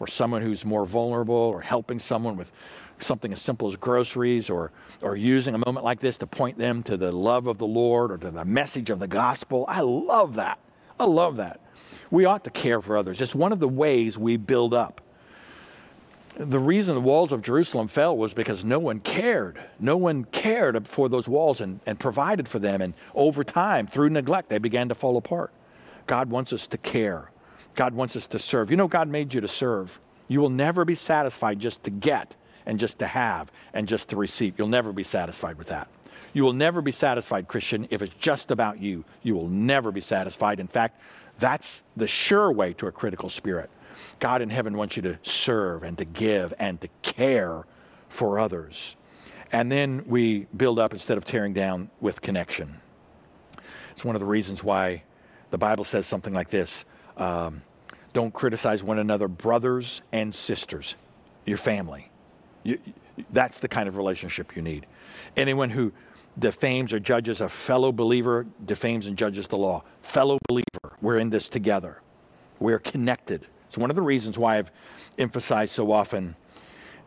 or 0.00 0.06
someone 0.06 0.42
who's 0.42 0.64
more 0.64 0.84
vulnerable 0.84 1.34
or 1.34 1.60
helping 1.60 1.98
someone 1.98 2.36
with 2.36 2.50
something 2.98 3.32
as 3.32 3.40
simple 3.40 3.68
as 3.68 3.76
groceries 3.76 4.48
or, 4.48 4.72
or 5.02 5.16
using 5.16 5.54
a 5.54 5.58
moment 5.58 5.84
like 5.84 6.00
this 6.00 6.16
to 6.18 6.26
point 6.26 6.56
them 6.56 6.82
to 6.84 6.96
the 6.96 7.12
love 7.12 7.46
of 7.46 7.58
the 7.58 7.66
Lord 7.66 8.10
or 8.10 8.18
to 8.18 8.30
the 8.30 8.44
message 8.44 8.90
of 8.90 8.98
the 8.98 9.08
gospel. 9.08 9.64
I 9.68 9.80
love 9.80 10.36
that. 10.36 10.58
I 10.98 11.04
love 11.04 11.36
that. 11.36 11.60
We 12.10 12.24
ought 12.24 12.44
to 12.44 12.50
care 12.50 12.80
for 12.80 12.96
others. 12.96 13.20
It's 13.20 13.34
one 13.34 13.52
of 13.52 13.60
the 13.60 13.68
ways 13.68 14.18
we 14.18 14.36
build 14.36 14.74
up 14.74 15.00
the 16.50 16.58
reason 16.58 16.94
the 16.94 17.00
walls 17.00 17.32
of 17.32 17.42
Jerusalem 17.42 17.88
fell 17.88 18.16
was 18.16 18.34
because 18.34 18.64
no 18.64 18.78
one 18.78 19.00
cared. 19.00 19.62
No 19.80 19.96
one 19.96 20.24
cared 20.24 20.86
for 20.86 21.08
those 21.08 21.28
walls 21.28 21.60
and, 21.60 21.80
and 21.86 21.98
provided 21.98 22.48
for 22.48 22.58
them. 22.58 22.80
And 22.80 22.94
over 23.14 23.44
time, 23.44 23.86
through 23.86 24.10
neglect, 24.10 24.48
they 24.48 24.58
began 24.58 24.88
to 24.88 24.94
fall 24.94 25.16
apart. 25.16 25.52
God 26.06 26.30
wants 26.30 26.52
us 26.52 26.66
to 26.68 26.78
care. 26.78 27.30
God 27.74 27.94
wants 27.94 28.16
us 28.16 28.26
to 28.28 28.38
serve. 28.38 28.70
You 28.70 28.76
know, 28.76 28.88
God 28.88 29.08
made 29.08 29.32
you 29.32 29.40
to 29.40 29.48
serve. 29.48 30.00
You 30.28 30.40
will 30.40 30.50
never 30.50 30.84
be 30.84 30.94
satisfied 30.94 31.58
just 31.58 31.82
to 31.84 31.90
get 31.90 32.34
and 32.66 32.78
just 32.78 32.98
to 33.00 33.06
have 33.06 33.50
and 33.72 33.88
just 33.88 34.08
to 34.10 34.16
receive. 34.16 34.58
You'll 34.58 34.68
never 34.68 34.92
be 34.92 35.04
satisfied 35.04 35.58
with 35.58 35.68
that. 35.68 35.88
You 36.32 36.44
will 36.44 36.52
never 36.52 36.80
be 36.80 36.92
satisfied, 36.92 37.48
Christian, 37.48 37.86
if 37.90 38.00
it's 38.00 38.14
just 38.18 38.50
about 38.50 38.80
you. 38.80 39.04
You 39.22 39.34
will 39.34 39.48
never 39.48 39.92
be 39.92 40.00
satisfied. 40.00 40.60
In 40.60 40.68
fact, 40.68 41.00
that's 41.38 41.82
the 41.96 42.06
sure 42.06 42.50
way 42.52 42.72
to 42.74 42.86
a 42.86 42.92
critical 42.92 43.28
spirit. 43.28 43.70
God 44.22 44.40
in 44.40 44.50
heaven 44.50 44.76
wants 44.76 44.94
you 44.94 45.02
to 45.02 45.18
serve 45.24 45.82
and 45.82 45.98
to 45.98 46.04
give 46.04 46.54
and 46.60 46.80
to 46.80 46.88
care 47.02 47.64
for 48.08 48.38
others. 48.38 48.94
And 49.50 49.70
then 49.70 50.04
we 50.06 50.46
build 50.56 50.78
up 50.78 50.92
instead 50.92 51.18
of 51.18 51.24
tearing 51.24 51.52
down 51.52 51.90
with 52.00 52.22
connection. 52.22 52.80
It's 53.90 54.04
one 54.04 54.14
of 54.14 54.20
the 54.20 54.26
reasons 54.26 54.62
why 54.62 55.02
the 55.50 55.58
Bible 55.58 55.82
says 55.82 56.06
something 56.06 56.32
like 56.32 56.50
this 56.50 56.84
um, 57.16 57.62
Don't 58.12 58.32
criticize 58.32 58.84
one 58.84 59.00
another, 59.00 59.26
brothers 59.26 60.02
and 60.12 60.32
sisters, 60.32 60.94
your 61.44 61.58
family. 61.58 62.08
You, 62.62 62.78
that's 63.30 63.58
the 63.58 63.66
kind 63.66 63.88
of 63.88 63.96
relationship 63.96 64.54
you 64.54 64.62
need. 64.62 64.86
Anyone 65.36 65.70
who 65.70 65.92
defames 66.38 66.92
or 66.92 67.00
judges 67.00 67.40
a 67.40 67.48
fellow 67.48 67.90
believer 67.90 68.46
defames 68.64 69.08
and 69.08 69.18
judges 69.18 69.48
the 69.48 69.58
law. 69.58 69.82
Fellow 70.00 70.38
believer, 70.48 70.96
we're 71.00 71.18
in 71.18 71.30
this 71.30 71.48
together. 71.48 72.00
We're 72.60 72.78
connected. 72.78 73.48
It's 73.72 73.78
one 73.78 73.88
of 73.88 73.96
the 73.96 74.02
reasons 74.02 74.38
why 74.38 74.58
I've 74.58 74.70
emphasized 75.16 75.72
so 75.72 75.92
often 75.92 76.36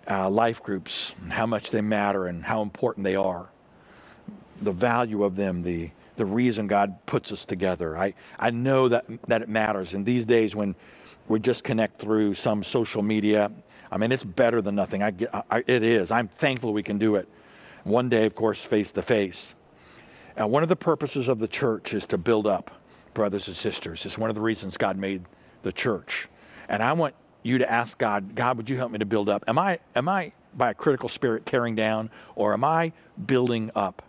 uh, 0.10 0.28
life 0.32 0.64
groups, 0.64 1.14
how 1.30 1.46
much 1.46 1.70
they 1.70 1.82
matter 1.82 2.26
and 2.26 2.44
how 2.44 2.64
important 2.64 3.04
they 3.04 3.16
are, 3.16 3.50
the 4.64 4.72
value 4.72 5.24
of 5.24 5.36
them, 5.36 5.62
the, 5.62 5.92
the 6.16 6.26
reason 6.26 6.66
God 6.66 7.06
puts 7.06 7.32
us 7.32 7.46
together. 7.46 7.96
I, 7.96 8.16
I 8.40 8.50
know 8.50 8.88
that, 8.88 9.06
that 9.28 9.44
it 9.44 9.48
matters. 9.48 9.94
In 9.94 10.06
these 10.06 10.26
days 10.26 10.56
when 10.56 10.74
we 11.28 11.40
just 11.40 11.64
connect 11.64 12.02
through 12.02 12.34
some 12.34 12.64
social 12.64 13.04
media, 13.04 13.52
I 13.92 13.98
mean, 13.98 14.12
it's 14.12 14.24
better 14.24 14.60
than 14.60 14.74
nothing. 14.74 15.04
I, 15.04 15.14
I, 15.52 15.64
it 15.68 15.84
is. 15.84 16.10
I'm 16.10 16.30
thankful 16.30 16.74
we 16.74 16.82
can 16.82 16.98
do 16.98 17.16
it. 17.18 17.30
One 17.84 18.10
day, 18.10 18.26
of 18.26 18.34
course, 18.34 18.66
face 18.66 18.92
to 18.94 19.04
face. 19.04 19.54
Now, 20.36 20.48
one 20.48 20.64
of 20.64 20.70
the 20.70 20.76
purposes 20.76 21.28
of 21.28 21.38
the 21.38 21.48
church 21.48 21.94
is 21.94 22.08
to 22.08 22.18
build 22.18 22.48
up 22.48 22.72
brothers 23.14 23.48
and 23.48 23.56
sisters. 23.56 24.04
It's 24.04 24.18
one 24.18 24.32
of 24.32 24.36
the 24.36 24.42
reasons 24.42 24.78
God 24.78 24.98
made 24.98 25.26
the 25.62 25.72
church. 25.72 26.28
And 26.70 26.82
I 26.82 26.94
want 26.94 27.16
you 27.44 27.60
to 27.60 27.72
ask 27.72 27.98
God, 27.98 28.36
God, 28.36 28.58
would 28.58 28.70
you 28.70 28.78
help 28.78 28.92
me 28.92 29.00
to 29.00 29.06
build 29.06 29.30
up? 29.30 29.44
Am 29.48 29.60
I, 29.60 29.80
am 29.96 30.10
I 30.10 30.32
by 30.56 30.72
a 30.72 30.74
critical 30.74 31.10
spirit 31.10 31.46
tearing 31.46 31.76
down, 31.76 32.10
or 32.36 32.54
am 32.54 32.64
I 32.64 32.94
building 33.26 33.72
up 33.76 34.02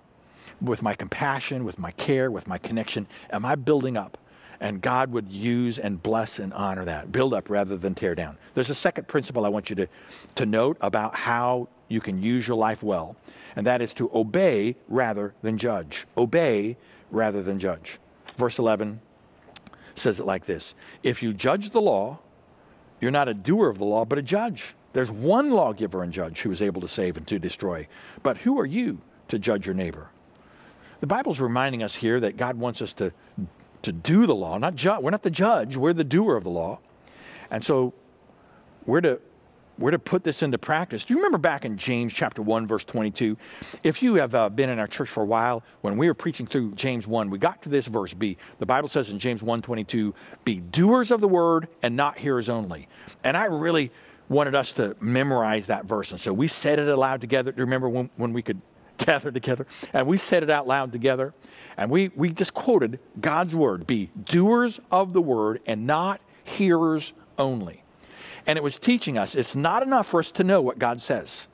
with 0.60 0.82
my 0.82 0.94
compassion, 0.94 1.64
with 1.64 1.78
my 1.78 1.90
care, 1.92 2.30
with 2.30 2.46
my 2.46 2.58
connection? 2.58 3.06
Am 3.30 3.44
I 3.44 3.54
building 3.54 3.96
up? 3.96 4.16
And 4.58 4.80
God 4.80 5.12
would 5.12 5.30
use 5.30 5.78
and 5.78 6.02
bless 6.02 6.38
and 6.38 6.52
honor 6.54 6.86
that. 6.86 7.12
Build 7.12 7.34
up 7.34 7.50
rather 7.50 7.76
than 7.76 7.94
tear 7.94 8.14
down. 8.14 8.38
There's 8.54 8.70
a 8.70 8.74
second 8.74 9.06
principle 9.06 9.44
I 9.44 9.50
want 9.50 9.68
you 9.68 9.76
to, 9.76 9.88
to 10.36 10.46
note 10.46 10.78
about 10.80 11.14
how 11.14 11.68
you 11.88 12.00
can 12.00 12.22
use 12.22 12.48
your 12.48 12.56
life 12.56 12.82
well, 12.82 13.16
and 13.54 13.66
that 13.66 13.82
is 13.82 13.92
to 13.94 14.10
obey 14.14 14.76
rather 14.88 15.34
than 15.42 15.58
judge. 15.58 16.06
Obey 16.16 16.76
rather 17.10 17.42
than 17.42 17.58
judge. 17.58 17.98
Verse 18.36 18.58
11 18.58 19.00
says 19.94 20.20
it 20.20 20.26
like 20.26 20.46
this 20.46 20.74
If 21.02 21.22
you 21.22 21.32
judge 21.32 21.70
the 21.70 21.80
law, 21.80 22.18
you're 23.00 23.10
not 23.10 23.28
a 23.28 23.34
doer 23.34 23.68
of 23.68 23.78
the 23.78 23.84
law, 23.84 24.04
but 24.04 24.18
a 24.18 24.22
judge. 24.22 24.74
There's 24.92 25.10
one 25.10 25.50
lawgiver 25.50 26.02
and 26.02 26.12
judge 26.12 26.40
who 26.40 26.50
is 26.50 26.62
able 26.62 26.80
to 26.80 26.88
save 26.88 27.16
and 27.16 27.26
to 27.26 27.38
destroy. 27.38 27.86
But 28.22 28.38
who 28.38 28.58
are 28.58 28.66
you 28.66 29.00
to 29.28 29.38
judge 29.38 29.66
your 29.66 29.74
neighbor? 29.74 30.08
The 31.00 31.06
Bible's 31.06 31.40
reminding 31.40 31.82
us 31.82 31.96
here 31.96 32.18
that 32.20 32.36
God 32.36 32.56
wants 32.56 32.80
us 32.80 32.92
to 32.94 33.12
to 33.86 33.92
do 33.92 34.26
the 34.26 34.34
law, 34.34 34.58
not 34.58 34.74
judge. 34.74 35.00
We're 35.00 35.12
not 35.12 35.22
the 35.22 35.30
judge, 35.30 35.76
we're 35.76 35.92
the 35.92 36.02
doer 36.02 36.36
of 36.36 36.42
the 36.42 36.50
law. 36.50 36.80
And 37.52 37.62
so 37.62 37.94
we're 38.84 39.00
to 39.02 39.20
we're 39.78 39.90
to 39.90 39.98
put 39.98 40.24
this 40.24 40.42
into 40.42 40.58
practice. 40.58 41.04
Do 41.04 41.14
you 41.14 41.18
remember 41.18 41.38
back 41.38 41.64
in 41.64 41.76
James 41.76 42.12
chapter 42.12 42.42
1 42.42 42.66
verse 42.66 42.84
22? 42.84 43.36
If 43.82 44.02
you 44.02 44.14
have 44.14 44.34
uh, 44.34 44.48
been 44.48 44.70
in 44.70 44.78
our 44.78 44.86
church 44.86 45.08
for 45.08 45.22
a 45.22 45.26
while, 45.26 45.62
when 45.82 45.96
we 45.96 46.08
were 46.08 46.14
preaching 46.14 46.46
through 46.46 46.74
James 46.74 47.06
1, 47.06 47.30
we 47.30 47.38
got 47.38 47.62
to 47.62 47.68
this 47.68 47.86
verse 47.86 48.14
B. 48.14 48.36
The 48.58 48.66
Bible 48.66 48.88
says 48.88 49.10
in 49.10 49.18
James 49.18 49.42
1:22, 49.42 50.14
"Be 50.44 50.60
doers 50.60 51.10
of 51.10 51.20
the 51.20 51.28
word 51.28 51.68
and 51.82 51.96
not 51.96 52.18
hearers 52.18 52.48
only." 52.48 52.88
And 53.22 53.36
I 53.36 53.46
really 53.46 53.90
wanted 54.28 54.54
us 54.54 54.72
to 54.74 54.96
memorize 55.00 55.66
that 55.66 55.84
verse. 55.84 56.10
And 56.10 56.20
so 56.20 56.32
we 56.32 56.48
said 56.48 56.78
it 56.78 56.88
aloud 56.88 57.20
together. 57.20 57.52
Do 57.52 57.58
you 57.58 57.64
remember 57.64 57.88
when, 57.88 58.10
when 58.16 58.32
we 58.32 58.42
could 58.42 58.60
gather 58.98 59.30
together? 59.30 59.66
And 59.92 60.06
we 60.06 60.16
said 60.16 60.42
it 60.42 60.50
out 60.50 60.66
loud 60.66 60.92
together. 60.92 61.34
And 61.76 61.90
we, 61.90 62.10
we 62.14 62.30
just 62.30 62.54
quoted 62.54 62.98
God's 63.20 63.54
word 63.54 63.86
be 63.86 64.10
doers 64.24 64.80
of 64.90 65.12
the 65.12 65.22
word 65.22 65.60
and 65.66 65.86
not 65.86 66.20
hearers 66.44 67.12
only. 67.38 67.82
And 68.46 68.56
it 68.56 68.62
was 68.62 68.78
teaching 68.78 69.18
us 69.18 69.34
it's 69.34 69.56
not 69.56 69.82
enough 69.82 70.06
for 70.06 70.20
us 70.20 70.32
to 70.32 70.44
know 70.44 70.60
what 70.60 70.78
God 70.78 71.00
says, 71.00 71.48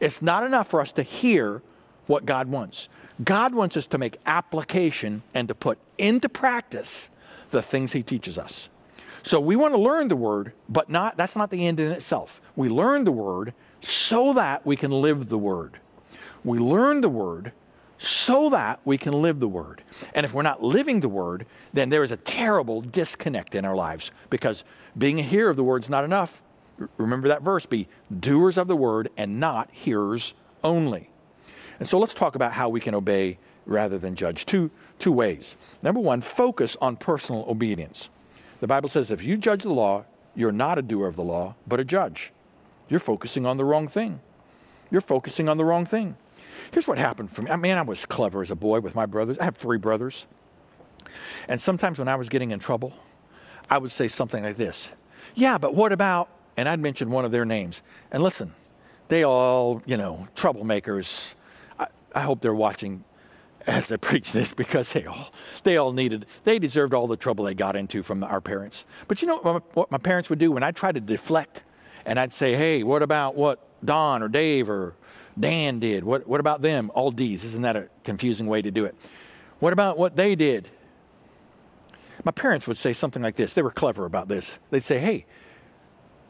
it's 0.00 0.22
not 0.22 0.44
enough 0.44 0.68
for 0.68 0.80
us 0.80 0.92
to 0.92 1.02
hear 1.02 1.62
what 2.06 2.26
God 2.26 2.48
wants. 2.48 2.88
God 3.22 3.54
wants 3.54 3.76
us 3.76 3.86
to 3.88 3.98
make 3.98 4.18
application 4.24 5.22
and 5.34 5.46
to 5.48 5.54
put 5.54 5.78
into 5.98 6.28
practice 6.28 7.10
the 7.50 7.62
things 7.62 7.92
He 7.92 8.02
teaches 8.02 8.38
us. 8.38 8.70
So 9.22 9.38
we 9.38 9.56
want 9.56 9.74
to 9.74 9.80
learn 9.80 10.08
the 10.08 10.16
word, 10.16 10.52
but 10.68 10.88
not 10.88 11.16
that's 11.16 11.36
not 11.36 11.50
the 11.50 11.66
end 11.66 11.78
in 11.80 11.92
itself. 11.92 12.40
We 12.56 12.68
learn 12.68 13.04
the 13.04 13.12
word 13.12 13.52
so 13.80 14.32
that 14.34 14.64
we 14.64 14.76
can 14.76 14.90
live 14.90 15.28
the 15.28 15.38
word. 15.38 15.78
We 16.44 16.58
learn 16.58 17.02
the 17.02 17.08
word 17.08 17.52
so 18.00 18.48
that 18.48 18.80
we 18.86 18.96
can 18.96 19.12
live 19.12 19.40
the 19.40 19.48
word. 19.48 19.82
And 20.14 20.24
if 20.24 20.32
we're 20.32 20.40
not 20.40 20.62
living 20.62 21.00
the 21.00 21.08
word, 21.08 21.44
then 21.74 21.90
there 21.90 22.02
is 22.02 22.10
a 22.10 22.16
terrible 22.16 22.80
disconnect 22.80 23.54
in 23.54 23.66
our 23.66 23.76
lives 23.76 24.10
because 24.30 24.64
being 24.96 25.20
a 25.20 25.22
hearer 25.22 25.50
of 25.50 25.56
the 25.56 25.62
word 25.62 25.82
is 25.82 25.90
not 25.90 26.02
enough. 26.02 26.40
Remember 26.96 27.28
that 27.28 27.42
verse 27.42 27.66
be 27.66 27.88
doers 28.18 28.56
of 28.56 28.68
the 28.68 28.76
word 28.76 29.10
and 29.18 29.38
not 29.38 29.70
hearers 29.70 30.32
only. 30.64 31.10
And 31.78 31.86
so 31.86 31.98
let's 31.98 32.14
talk 32.14 32.36
about 32.36 32.54
how 32.54 32.70
we 32.70 32.80
can 32.80 32.94
obey 32.94 33.36
rather 33.66 33.98
than 33.98 34.14
judge. 34.14 34.46
Two, 34.46 34.70
two 34.98 35.12
ways. 35.12 35.58
Number 35.82 36.00
one, 36.00 36.22
focus 36.22 36.78
on 36.80 36.96
personal 36.96 37.44
obedience. 37.48 38.08
The 38.60 38.66
Bible 38.66 38.88
says 38.88 39.10
if 39.10 39.22
you 39.22 39.36
judge 39.36 39.62
the 39.62 39.74
law, 39.74 40.06
you're 40.34 40.52
not 40.52 40.78
a 40.78 40.82
doer 40.82 41.06
of 41.06 41.16
the 41.16 41.22
law, 41.22 41.54
but 41.68 41.80
a 41.80 41.84
judge. 41.84 42.32
You're 42.88 42.98
focusing 42.98 43.44
on 43.44 43.58
the 43.58 43.64
wrong 43.66 43.88
thing. 43.88 44.20
You're 44.90 45.02
focusing 45.02 45.50
on 45.50 45.58
the 45.58 45.66
wrong 45.66 45.84
thing. 45.84 46.16
Here's 46.72 46.86
what 46.86 46.98
happened 46.98 47.32
for 47.32 47.42
me. 47.42 47.50
I 47.50 47.56
mean, 47.56 47.76
I 47.76 47.82
was 47.82 48.06
clever 48.06 48.42
as 48.42 48.50
a 48.50 48.56
boy 48.56 48.80
with 48.80 48.94
my 48.94 49.06
brothers. 49.06 49.38
I 49.38 49.44
have 49.44 49.56
three 49.56 49.78
brothers. 49.78 50.26
And 51.48 51.60
sometimes 51.60 51.98
when 51.98 52.08
I 52.08 52.16
was 52.16 52.28
getting 52.28 52.50
in 52.50 52.58
trouble, 52.58 52.92
I 53.68 53.78
would 53.78 53.90
say 53.90 54.08
something 54.08 54.42
like 54.42 54.56
this 54.56 54.90
Yeah, 55.34 55.58
but 55.58 55.74
what 55.74 55.92
about, 55.92 56.28
and 56.56 56.68
I'd 56.68 56.80
mention 56.80 57.10
one 57.10 57.24
of 57.24 57.32
their 57.32 57.44
names. 57.44 57.82
And 58.10 58.22
listen, 58.22 58.54
they 59.08 59.24
all, 59.24 59.82
you 59.86 59.96
know, 59.96 60.28
troublemakers. 60.34 61.34
I, 61.78 61.86
I 62.14 62.20
hope 62.22 62.40
they're 62.40 62.54
watching 62.54 63.04
as 63.66 63.92
I 63.92 63.96
preach 64.08 64.32
this 64.32 64.52
because 64.52 64.92
they 64.92 65.06
all 65.06 65.32
they 65.64 65.76
all 65.76 65.92
needed 65.92 66.26
they 66.44 66.58
deserved 66.58 66.94
all 66.94 67.06
the 67.06 67.16
trouble 67.16 67.44
they 67.44 67.54
got 67.54 67.76
into 67.76 68.02
from 68.02 68.22
our 68.24 68.40
parents. 68.40 68.84
But 69.08 69.22
you 69.22 69.28
know 69.28 69.38
what 69.38 69.44
my, 69.44 69.60
what 69.74 69.90
my 69.90 69.98
parents 69.98 70.30
would 70.30 70.38
do 70.38 70.52
when 70.52 70.62
I 70.62 70.70
tried 70.70 70.94
to 70.94 71.00
deflect 71.00 71.64
and 72.06 72.18
I'd 72.18 72.32
say, 72.32 72.54
"Hey, 72.54 72.82
what 72.82 73.02
about 73.02 73.36
what 73.36 73.84
Don 73.84 74.22
or 74.22 74.28
Dave 74.28 74.70
or 74.70 74.94
Dan 75.38 75.78
did? 75.78 76.04
What 76.04 76.26
what 76.26 76.40
about 76.40 76.62
them? 76.62 76.90
All 76.94 77.10
D's. 77.10 77.44
Isn't 77.44 77.62
that 77.62 77.76
a 77.76 77.88
confusing 78.04 78.46
way 78.46 78.62
to 78.62 78.70
do 78.70 78.84
it? 78.84 78.94
What 79.58 79.72
about 79.72 79.98
what 79.98 80.16
they 80.16 80.34
did?" 80.34 80.68
My 82.24 82.32
parents 82.32 82.66
would 82.66 82.76
say 82.76 82.92
something 82.92 83.22
like 83.22 83.36
this. 83.36 83.54
They 83.54 83.62
were 83.62 83.70
clever 83.70 84.04
about 84.04 84.28
this. 84.28 84.58
They'd 84.70 84.84
say, 84.84 84.98
"Hey, 84.98 85.26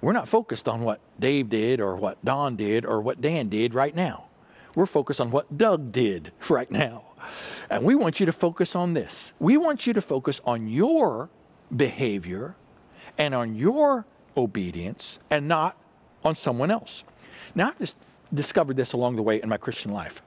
we're 0.01 0.13
not 0.13 0.29
focused 0.29 0.69
on 0.69 0.83
what 0.83 1.01
Dave 1.19 1.49
did 1.49 1.81
or 1.81 1.97
what 1.97 2.25
Don 2.25 2.57
did 2.57 2.85
or 2.85 3.01
what 3.01 3.21
Dan 3.21 3.49
did 3.49 3.75
right 3.75 3.95
now. 3.95 4.27
We're 4.75 4.87
focused 4.87 5.21
on 5.21 5.31
what 5.31 5.59
Doug 5.59 5.93
did 5.93 6.33
right 6.49 6.71
now." 6.71 7.05
And 7.69 7.85
we 7.85 7.95
want 7.95 8.19
you 8.19 8.27
to 8.27 8.33
focus 8.33 8.75
on 8.75 8.95
this. 8.95 9.33
We 9.39 9.57
want 9.57 9.87
you 9.87 9.93
to 9.93 10.03
focus 10.03 10.41
on 10.45 10.69
your 10.69 11.29
behavior 11.75 12.57
and 13.19 13.35
on 13.35 13.55
your 13.55 14.07
obedience 14.37 15.19
and 15.31 15.47
not 15.47 15.77
on 16.25 16.35
someone 16.35 16.71
else. 16.71 17.05
Now, 17.55 17.69
I've 17.69 17.79
just 17.79 17.97
discovered 18.33 18.77
this 18.77 18.93
along 18.93 19.17
the 19.17 19.23
way 19.23 19.41
in 19.43 19.49
my 19.49 19.57
Christian 19.57 19.93
life. 19.93 20.23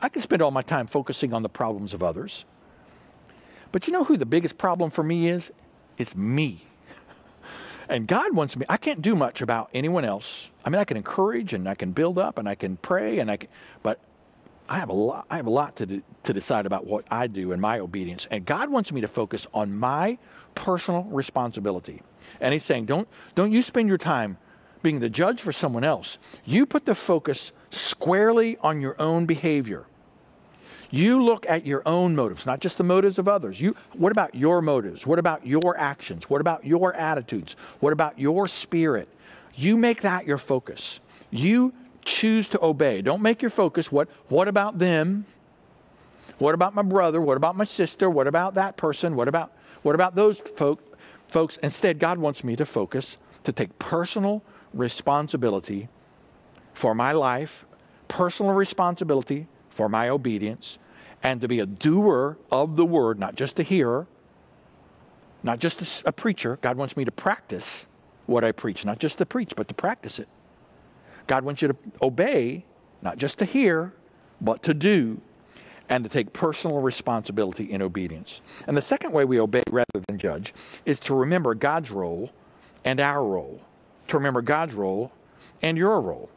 I 0.00 0.08
can 0.08 0.22
spend 0.22 0.42
all 0.42 0.50
my 0.50 0.62
time 0.62 0.86
focusing 0.86 1.32
on 1.32 1.42
the 1.42 1.48
problems 1.48 1.94
of 1.94 2.02
others. 2.02 2.44
But 3.72 3.86
you 3.86 3.92
know 3.92 4.04
who 4.04 4.16
the 4.16 4.26
biggest 4.26 4.56
problem 4.58 4.90
for 4.90 5.02
me 5.02 5.28
is? 5.28 5.52
It's 5.98 6.16
me. 6.16 6.64
And 7.86 8.08
God 8.08 8.34
wants 8.34 8.56
me, 8.56 8.64
I 8.66 8.78
can't 8.78 9.02
do 9.02 9.14
much 9.14 9.42
about 9.42 9.68
anyone 9.74 10.06
else. 10.06 10.50
I 10.64 10.70
mean, 10.70 10.80
I 10.80 10.84
can 10.84 10.96
encourage 10.96 11.52
and 11.52 11.68
I 11.68 11.74
can 11.74 11.92
build 11.92 12.18
up 12.18 12.38
and 12.38 12.48
I 12.48 12.54
can 12.54 12.78
pray 12.78 13.18
and 13.18 13.30
I 13.30 13.36
can, 13.36 13.50
but 13.82 14.00
I 14.70 14.78
have 14.78 14.88
a 14.88 14.94
lot, 14.94 15.26
I 15.30 15.36
have 15.36 15.46
a 15.46 15.50
lot 15.50 15.76
to, 15.76 16.02
to 16.22 16.32
decide 16.32 16.64
about 16.64 16.86
what 16.86 17.04
I 17.10 17.26
do 17.26 17.52
and 17.52 17.60
my 17.60 17.78
obedience. 17.78 18.26
And 18.30 18.46
God 18.46 18.70
wants 18.70 18.90
me 18.90 19.02
to 19.02 19.08
focus 19.08 19.46
on 19.52 19.76
my 19.76 20.16
personal 20.54 21.02
responsibility. 21.04 22.00
And 22.40 22.54
He's 22.54 22.64
saying, 22.64 22.86
don't, 22.86 23.06
don't 23.34 23.52
you 23.52 23.60
spend 23.60 23.88
your 23.88 23.98
time 23.98 24.38
being 24.84 25.00
the 25.00 25.10
judge 25.10 25.40
for 25.40 25.50
someone 25.50 25.82
else. 25.82 26.18
You 26.44 26.66
put 26.66 26.84
the 26.84 26.94
focus 26.94 27.50
squarely 27.70 28.56
on 28.58 28.80
your 28.80 28.94
own 29.00 29.26
behavior. 29.26 29.86
You 30.92 31.24
look 31.24 31.44
at 31.48 31.66
your 31.66 31.82
own 31.86 32.14
motives, 32.14 32.46
not 32.46 32.60
just 32.60 32.78
the 32.78 32.84
motives 32.84 33.18
of 33.18 33.26
others. 33.26 33.60
You, 33.60 33.74
what 33.94 34.12
about 34.12 34.36
your 34.36 34.62
motives? 34.62 35.04
What 35.04 35.18
about 35.18 35.44
your 35.44 35.76
actions? 35.76 36.30
What 36.30 36.40
about 36.40 36.64
your 36.64 36.94
attitudes? 36.94 37.56
What 37.80 37.92
about 37.92 38.16
your 38.16 38.46
spirit? 38.46 39.08
You 39.56 39.76
make 39.76 40.02
that 40.02 40.24
your 40.24 40.38
focus. 40.38 41.00
You 41.32 41.72
choose 42.04 42.48
to 42.50 42.64
obey. 42.64 43.02
Don't 43.02 43.22
make 43.22 43.42
your 43.42 43.50
focus 43.50 43.90
what 43.90 44.08
what 44.28 44.46
about 44.46 44.78
them? 44.78 45.26
What 46.38 46.54
about 46.54 46.74
my 46.74 46.82
brother? 46.82 47.20
What 47.20 47.36
about 47.36 47.56
my 47.56 47.64
sister? 47.64 48.10
What 48.10 48.26
about 48.26 48.54
that 48.54 48.76
person? 48.76 49.16
What 49.16 49.26
about 49.26 49.52
what 49.82 49.94
about 49.94 50.14
those 50.14 50.40
folk, 50.40 50.80
folks? 51.28 51.56
Instead, 51.58 51.98
God 51.98 52.18
wants 52.18 52.44
me 52.44 52.54
to 52.56 52.66
focus 52.66 53.16
to 53.44 53.52
take 53.52 53.78
personal 53.78 54.42
responsibility 54.74 55.88
for 56.72 56.94
my 56.94 57.12
life, 57.12 57.64
personal 58.08 58.52
responsibility 58.52 59.46
for 59.70 59.88
my 59.88 60.08
obedience, 60.08 60.78
and 61.22 61.40
to 61.40 61.48
be 61.48 61.60
a 61.60 61.66
doer 61.66 62.36
of 62.50 62.76
the 62.76 62.84
word, 62.84 63.18
not 63.18 63.34
just 63.34 63.58
a 63.58 63.62
hearer, 63.62 64.06
not 65.42 65.58
just 65.58 66.02
a, 66.06 66.12
preacher. 66.12 66.58
God 66.62 66.76
wants 66.76 66.96
me 66.96 67.04
to 67.04 67.12
practice 67.12 67.86
what 68.26 68.44
I 68.44 68.52
preach, 68.52 68.84
not 68.84 68.98
just 68.98 69.18
to 69.18 69.26
preach, 69.26 69.52
but 69.56 69.68
to 69.68 69.74
practice 69.74 70.18
it. 70.18 70.28
God 71.26 71.44
wants 71.44 71.62
you 71.62 71.68
to 71.68 71.76
obey, 72.02 72.64
not 73.02 73.18
just 73.18 73.38
to 73.38 73.44
hear, 73.44 73.92
but 74.40 74.62
to 74.62 74.74
do, 74.74 75.20
and 75.88 76.02
to 76.04 76.10
take 76.10 76.32
personal 76.32 76.80
responsibility 76.80 77.64
in 77.64 77.82
obedience. 77.82 78.40
And 78.66 78.76
the 78.76 78.82
second 78.82 79.12
way 79.12 79.24
we 79.24 79.38
obey 79.38 79.62
rather 79.70 80.02
than 80.08 80.18
judge 80.18 80.54
is 80.86 80.98
to 81.00 81.14
remember 81.14 81.54
God's 81.54 81.90
role 81.90 82.30
and 82.84 83.00
our 83.00 83.24
role. 83.24 83.60
To 84.08 84.16
remember 84.16 84.42
God's 84.42 84.74
role 84.74 85.12
and 85.62 85.78
your 85.78 86.00
role. 86.00 86.30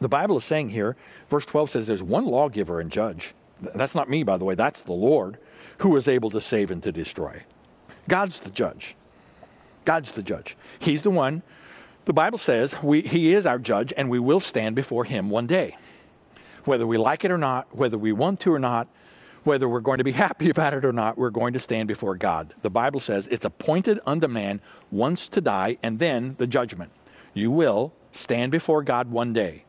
The 0.00 0.08
Bible 0.08 0.36
is 0.36 0.44
saying 0.44 0.70
here, 0.70 0.96
verse 1.28 1.46
12 1.46 1.70
says 1.70 1.86
there's 1.86 2.02
one 2.02 2.26
lawgiver 2.26 2.80
and 2.80 2.90
judge. 2.90 3.34
That's 3.60 3.94
not 3.94 4.10
me, 4.10 4.22
by 4.22 4.36
the 4.36 4.44
way, 4.44 4.54
that's 4.54 4.82
the 4.82 4.92
Lord 4.92 5.38
who 5.78 5.96
is 5.96 6.08
able 6.08 6.30
to 6.30 6.40
save 6.40 6.70
and 6.70 6.82
to 6.82 6.92
destroy. 6.92 7.42
God's 8.08 8.40
the 8.40 8.50
judge. 8.50 8.96
God's 9.84 10.12
the 10.12 10.22
judge. 10.22 10.56
He's 10.78 11.02
the 11.02 11.10
one 11.10 11.42
the 12.06 12.12
Bible 12.12 12.38
says 12.38 12.80
we, 12.82 13.02
He 13.02 13.34
is 13.34 13.46
our 13.46 13.58
judge 13.58 13.92
and 13.96 14.08
we 14.08 14.20
will 14.20 14.40
stand 14.40 14.76
before 14.76 15.04
Him 15.04 15.28
one 15.28 15.46
day. 15.46 15.76
Whether 16.64 16.86
we 16.86 16.98
like 16.98 17.24
it 17.24 17.30
or 17.30 17.38
not, 17.38 17.66
whether 17.76 17.98
we 17.98 18.12
want 18.12 18.40
to 18.40 18.54
or 18.54 18.58
not, 18.58 18.88
whether 19.46 19.68
we're 19.68 19.80
going 19.80 19.98
to 19.98 20.04
be 20.04 20.12
happy 20.26 20.50
about 20.50 20.74
it 20.74 20.84
or 20.84 20.92
not, 20.92 21.16
we're 21.16 21.30
going 21.30 21.52
to 21.52 21.58
stand 21.58 21.88
before 21.88 22.16
God. 22.16 22.54
The 22.62 22.70
Bible 22.70 23.00
says 23.00 23.26
it's 23.28 23.44
appointed 23.44 24.00
unto 24.04 24.26
man 24.26 24.60
once 24.90 25.28
to 25.30 25.40
die 25.40 25.78
and 25.82 25.98
then 25.98 26.34
the 26.38 26.46
judgment. 26.46 26.90
You 27.32 27.50
will 27.50 27.92
stand 28.12 28.52
before 28.52 28.82
God 28.82 29.10
one 29.10 29.32
day. 29.32 29.64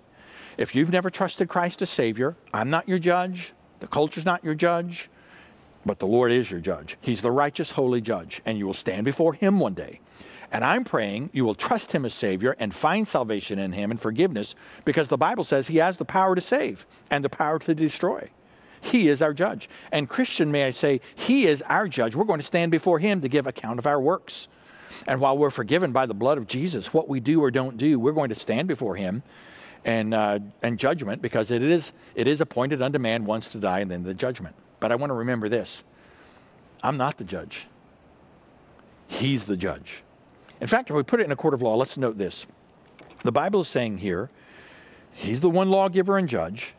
If 0.57 0.73
you've 0.73 0.89
never 0.89 1.09
trusted 1.09 1.49
Christ 1.49 1.81
as 1.81 1.89
Savior, 1.89 2.35
I'm 2.53 2.69
not 2.69 2.89
your 2.89 2.97
judge, 2.97 3.53
the 3.79 3.87
culture's 3.87 4.25
not 4.25 4.43
your 4.43 4.55
judge, 4.55 5.09
but 5.85 5.99
the 5.99 6.07
Lord 6.07 6.31
is 6.31 6.49
your 6.49 6.59
judge. 6.59 6.97
He's 6.99 7.21
the 7.21 7.31
righteous, 7.31 7.71
holy 7.71 8.01
judge, 8.01 8.41
and 8.45 8.57
you 8.57 8.65
will 8.65 8.73
stand 8.73 9.05
before 9.05 9.33
Him 9.33 9.59
one 9.59 9.73
day. 9.73 10.01
And 10.51 10.63
I'm 10.63 10.83
praying 10.83 11.29
you 11.33 11.45
will 11.45 11.55
trust 11.55 11.91
Him 11.91 12.05
as 12.05 12.13
Savior 12.13 12.55
and 12.57 12.73
find 12.73 13.07
salvation 13.07 13.59
in 13.59 13.73
Him 13.73 13.91
and 13.91 13.99
forgiveness 13.99 14.55
because 14.85 15.09
the 15.09 15.17
Bible 15.17 15.43
says 15.43 15.67
He 15.67 15.77
has 15.77 15.97
the 15.97 16.05
power 16.05 16.35
to 16.35 16.41
save 16.41 16.85
and 17.11 17.23
the 17.23 17.29
power 17.29 17.59
to 17.59 17.75
destroy. 17.75 18.29
He 18.81 19.07
is 19.07 19.21
our 19.21 19.33
judge. 19.33 19.69
And 19.91 20.07
Christian, 20.09 20.51
may 20.51 20.65
I 20.65 20.71
say, 20.71 21.01
He 21.15 21.47
is 21.47 21.61
our 21.63 21.87
judge. 21.87 22.15
We're 22.15 22.25
going 22.25 22.39
to 22.39 22.45
stand 22.45 22.71
before 22.71 22.99
Him 22.99 23.21
to 23.21 23.29
give 23.29 23.47
account 23.47 23.79
of 23.79 23.87
our 23.87 23.99
works. 23.99 24.47
And 25.05 25.19
while 25.19 25.37
we're 25.37 25.49
forgiven 25.49 25.91
by 25.91 26.05
the 26.05 26.13
blood 26.13 26.37
of 26.37 26.47
Jesus, 26.47 26.93
what 26.93 27.07
we 27.07 27.19
do 27.19 27.41
or 27.41 27.51
don't 27.51 27.77
do, 27.77 27.99
we're 27.99 28.13
going 28.13 28.29
to 28.29 28.35
stand 28.35 28.67
before 28.67 28.95
Him 28.95 29.23
and, 29.85 30.13
uh, 30.13 30.39
and 30.61 30.77
judgment 30.77 31.21
because 31.21 31.51
it 31.51 31.61
is, 31.61 31.93
it 32.15 32.27
is 32.27 32.41
appointed 32.41 32.81
unto 32.81 32.99
man 32.99 33.25
once 33.25 33.51
to 33.51 33.57
die 33.57 33.79
and 33.79 33.91
then 33.91 34.03
the 34.03 34.13
judgment. 34.13 34.55
But 34.79 34.91
I 34.91 34.95
want 34.95 35.09
to 35.09 35.15
remember 35.15 35.49
this 35.49 35.83
I'm 36.83 36.97
not 36.97 37.17
the 37.17 37.23
judge, 37.23 37.67
He's 39.07 39.45
the 39.45 39.57
judge. 39.57 40.03
In 40.59 40.67
fact, 40.67 40.89
if 40.89 40.95
we 40.95 41.03
put 41.03 41.19
it 41.19 41.23
in 41.23 41.31
a 41.31 41.35
court 41.35 41.53
of 41.53 41.61
law, 41.61 41.75
let's 41.75 41.97
note 41.97 42.17
this. 42.17 42.47
The 43.23 43.31
Bible 43.31 43.61
is 43.61 43.67
saying 43.67 43.99
here, 43.99 44.29
He's 45.11 45.41
the 45.41 45.49
one 45.49 45.69
lawgiver 45.69 46.17
and 46.17 46.29
judge. 46.29 46.73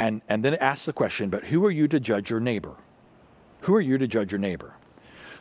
And, 0.00 0.22
and 0.30 0.42
then 0.42 0.54
it 0.54 0.62
asks 0.62 0.86
the 0.86 0.94
question, 0.94 1.28
but 1.28 1.44
who 1.44 1.64
are 1.66 1.70
you 1.70 1.86
to 1.88 2.00
judge 2.00 2.30
your 2.30 2.40
neighbor? 2.40 2.74
Who 3.60 3.74
are 3.74 3.80
you 3.82 3.98
to 3.98 4.08
judge 4.08 4.32
your 4.32 4.38
neighbor? 4.38 4.72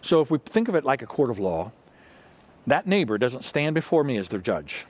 So 0.01 0.22
if 0.22 0.30
we 0.30 0.38
think 0.38 0.68
of 0.68 0.75
it 0.75 0.84
like 0.84 1.01
a 1.01 1.06
court 1.08 1.30
of 1.30 1.39
law, 1.39 1.72
that 2.68 2.86
neighbor 2.86 3.18
doesn't 3.18 3.46
stand 3.46 3.74
before 3.74 4.04
me 4.04 4.18
as 4.18 4.28
their 4.28 4.42
judge. 4.42 4.86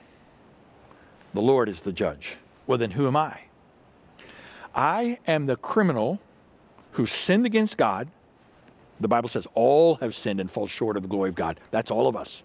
The 1.32 1.40
Lord 1.40 1.68
is 1.68 1.82
the 1.82 1.92
judge. 1.92 2.36
Well, 2.66 2.78
then 2.78 2.90
who 2.90 3.06
am 3.06 3.16
I? 3.16 3.42
I 4.74 5.18
am 5.28 5.46
the 5.46 5.56
criminal 5.56 6.18
who 6.92 7.06
sinned 7.06 7.46
against 7.46 7.78
God. 7.78 8.08
The 8.98 9.08
Bible 9.08 9.28
says 9.28 9.46
all 9.54 9.96
have 9.96 10.16
sinned 10.16 10.40
and 10.40 10.50
fall 10.50 10.66
short 10.66 10.96
of 10.96 11.02
the 11.02 11.08
glory 11.08 11.28
of 11.28 11.36
God. 11.36 11.60
That's 11.70 11.92
all 11.92 12.08
of 12.08 12.16
us. 12.16 12.42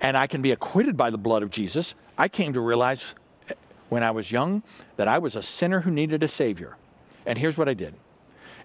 And 0.00 0.16
I 0.16 0.26
can 0.26 0.42
be 0.42 0.50
acquitted 0.50 0.96
by 0.96 1.10
the 1.10 1.18
blood 1.18 1.44
of 1.44 1.50
Jesus. 1.50 1.94
I 2.18 2.26
came 2.28 2.52
to 2.54 2.60
realize 2.60 3.14
when 3.90 4.02
I 4.02 4.10
was 4.10 4.32
young 4.32 4.62
that 4.96 5.06
I 5.06 5.18
was 5.18 5.36
a 5.36 5.42
sinner 5.42 5.80
who 5.80 5.90
needed 5.90 6.22
a 6.22 6.28
Savior. 6.28 6.76
And 7.26 7.38
here's 7.38 7.58
what 7.58 7.68
I 7.68 7.74
did 7.74 7.94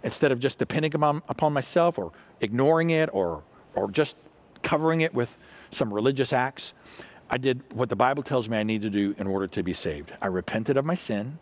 instead 0.03 0.31
of 0.31 0.39
just 0.39 0.59
depending 0.59 0.93
upon, 0.93 1.53
myself 1.53 1.97
or 1.97 2.11
ignoring 2.39 2.91
it 2.91 3.09
or, 3.11 3.43
or 3.73 3.89
just 3.89 4.15
covering 4.61 5.01
it 5.01 5.13
with 5.13 5.37
some 5.71 5.91
religious 5.91 6.31
acts, 6.31 6.73
I 7.29 7.37
did 7.37 7.63
what 7.73 7.89
the 7.89 7.95
Bible 7.95 8.21
tells 8.21 8.47
me 8.47 8.57
I 8.57 8.63
need 8.63 8.83
to 8.83 8.89
do 8.91 9.15
in 9.17 9.25
order 9.25 9.47
to 9.47 9.63
be 9.63 9.73
saved. 9.73 10.13
I 10.21 10.27
repented 10.27 10.77
of 10.77 10.85
my 10.85 10.93
sin. 10.93 11.39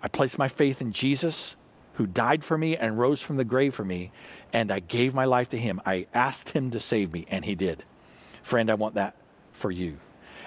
I 0.00 0.06
placed 0.06 0.38
my 0.38 0.46
faith 0.46 0.80
in 0.80 0.92
Jesus, 0.92 1.56
who 1.94 2.06
died 2.06 2.44
for 2.44 2.56
me 2.56 2.76
and 2.76 2.96
rose 2.96 3.20
from 3.20 3.36
the 3.36 3.44
grave 3.44 3.74
for 3.74 3.84
me, 3.84 4.12
and 4.52 4.70
I 4.70 4.78
gave 4.78 5.12
my 5.12 5.24
life 5.24 5.48
to 5.48 5.58
him. 5.58 5.80
I 5.84 6.06
asked 6.14 6.50
him 6.50 6.70
to 6.70 6.78
save 6.78 7.12
me, 7.12 7.26
and 7.28 7.44
he 7.44 7.56
did. 7.56 7.82
Friend, 8.44 8.70
I 8.70 8.74
want 8.74 8.94
that 8.94 9.16
for 9.50 9.72
you. 9.72 9.98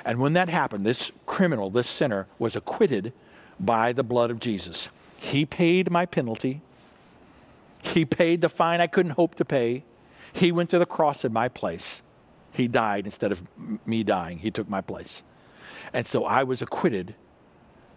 And 0.05 0.19
when 0.19 0.33
that 0.33 0.49
happened, 0.49 0.85
this 0.85 1.11
criminal, 1.25 1.69
this 1.69 1.87
sinner, 1.87 2.27
was 2.39 2.55
acquitted 2.55 3.13
by 3.59 3.93
the 3.93 4.03
blood 4.03 4.31
of 4.31 4.39
Jesus. 4.39 4.89
He 5.17 5.45
paid 5.45 5.91
my 5.91 6.05
penalty. 6.05 6.61
He 7.83 8.05
paid 8.05 8.41
the 8.41 8.49
fine 8.49 8.81
I 8.81 8.87
couldn't 8.87 9.13
hope 9.13 9.35
to 9.35 9.45
pay. 9.45 9.83
He 10.33 10.51
went 10.51 10.69
to 10.71 10.79
the 10.79 10.85
cross 10.85 11.23
in 11.25 11.33
my 11.33 11.47
place. 11.47 12.01
He 12.51 12.67
died 12.67 13.05
instead 13.05 13.31
of 13.31 13.43
me 13.85 14.03
dying. 14.03 14.39
He 14.39 14.51
took 14.51 14.69
my 14.69 14.81
place. 14.81 15.23
And 15.93 16.07
so 16.07 16.25
I 16.25 16.43
was 16.43 16.61
acquitted 16.61 17.15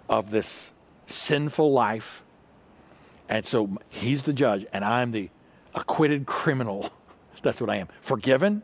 of 0.09 0.31
this 0.31 0.73
sinful 1.07 1.73
life. 1.73 2.23
And 3.29 3.45
so 3.45 3.79
he's 3.89 4.25
the 4.25 4.33
judge, 4.33 4.67
and 4.73 4.85
I'm 4.85 5.13
the 5.13 5.31
acquitted 5.75 6.27
criminal. 6.27 6.91
That's 7.43 7.61
what 7.61 7.71
I 7.71 7.77
am. 7.77 7.89
Forgiven, 8.01 8.63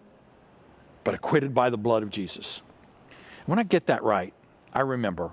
but 1.05 1.15
acquitted 1.15 1.55
by 1.55 1.71
the 1.71 1.79
blood 1.79 2.03
of 2.03 2.11
Jesus. 2.11 2.63
When 3.47 3.59
I 3.59 3.63
get 3.63 3.87
that 3.87 4.03
right, 4.03 4.33
I 4.73 4.81
remember 4.81 5.31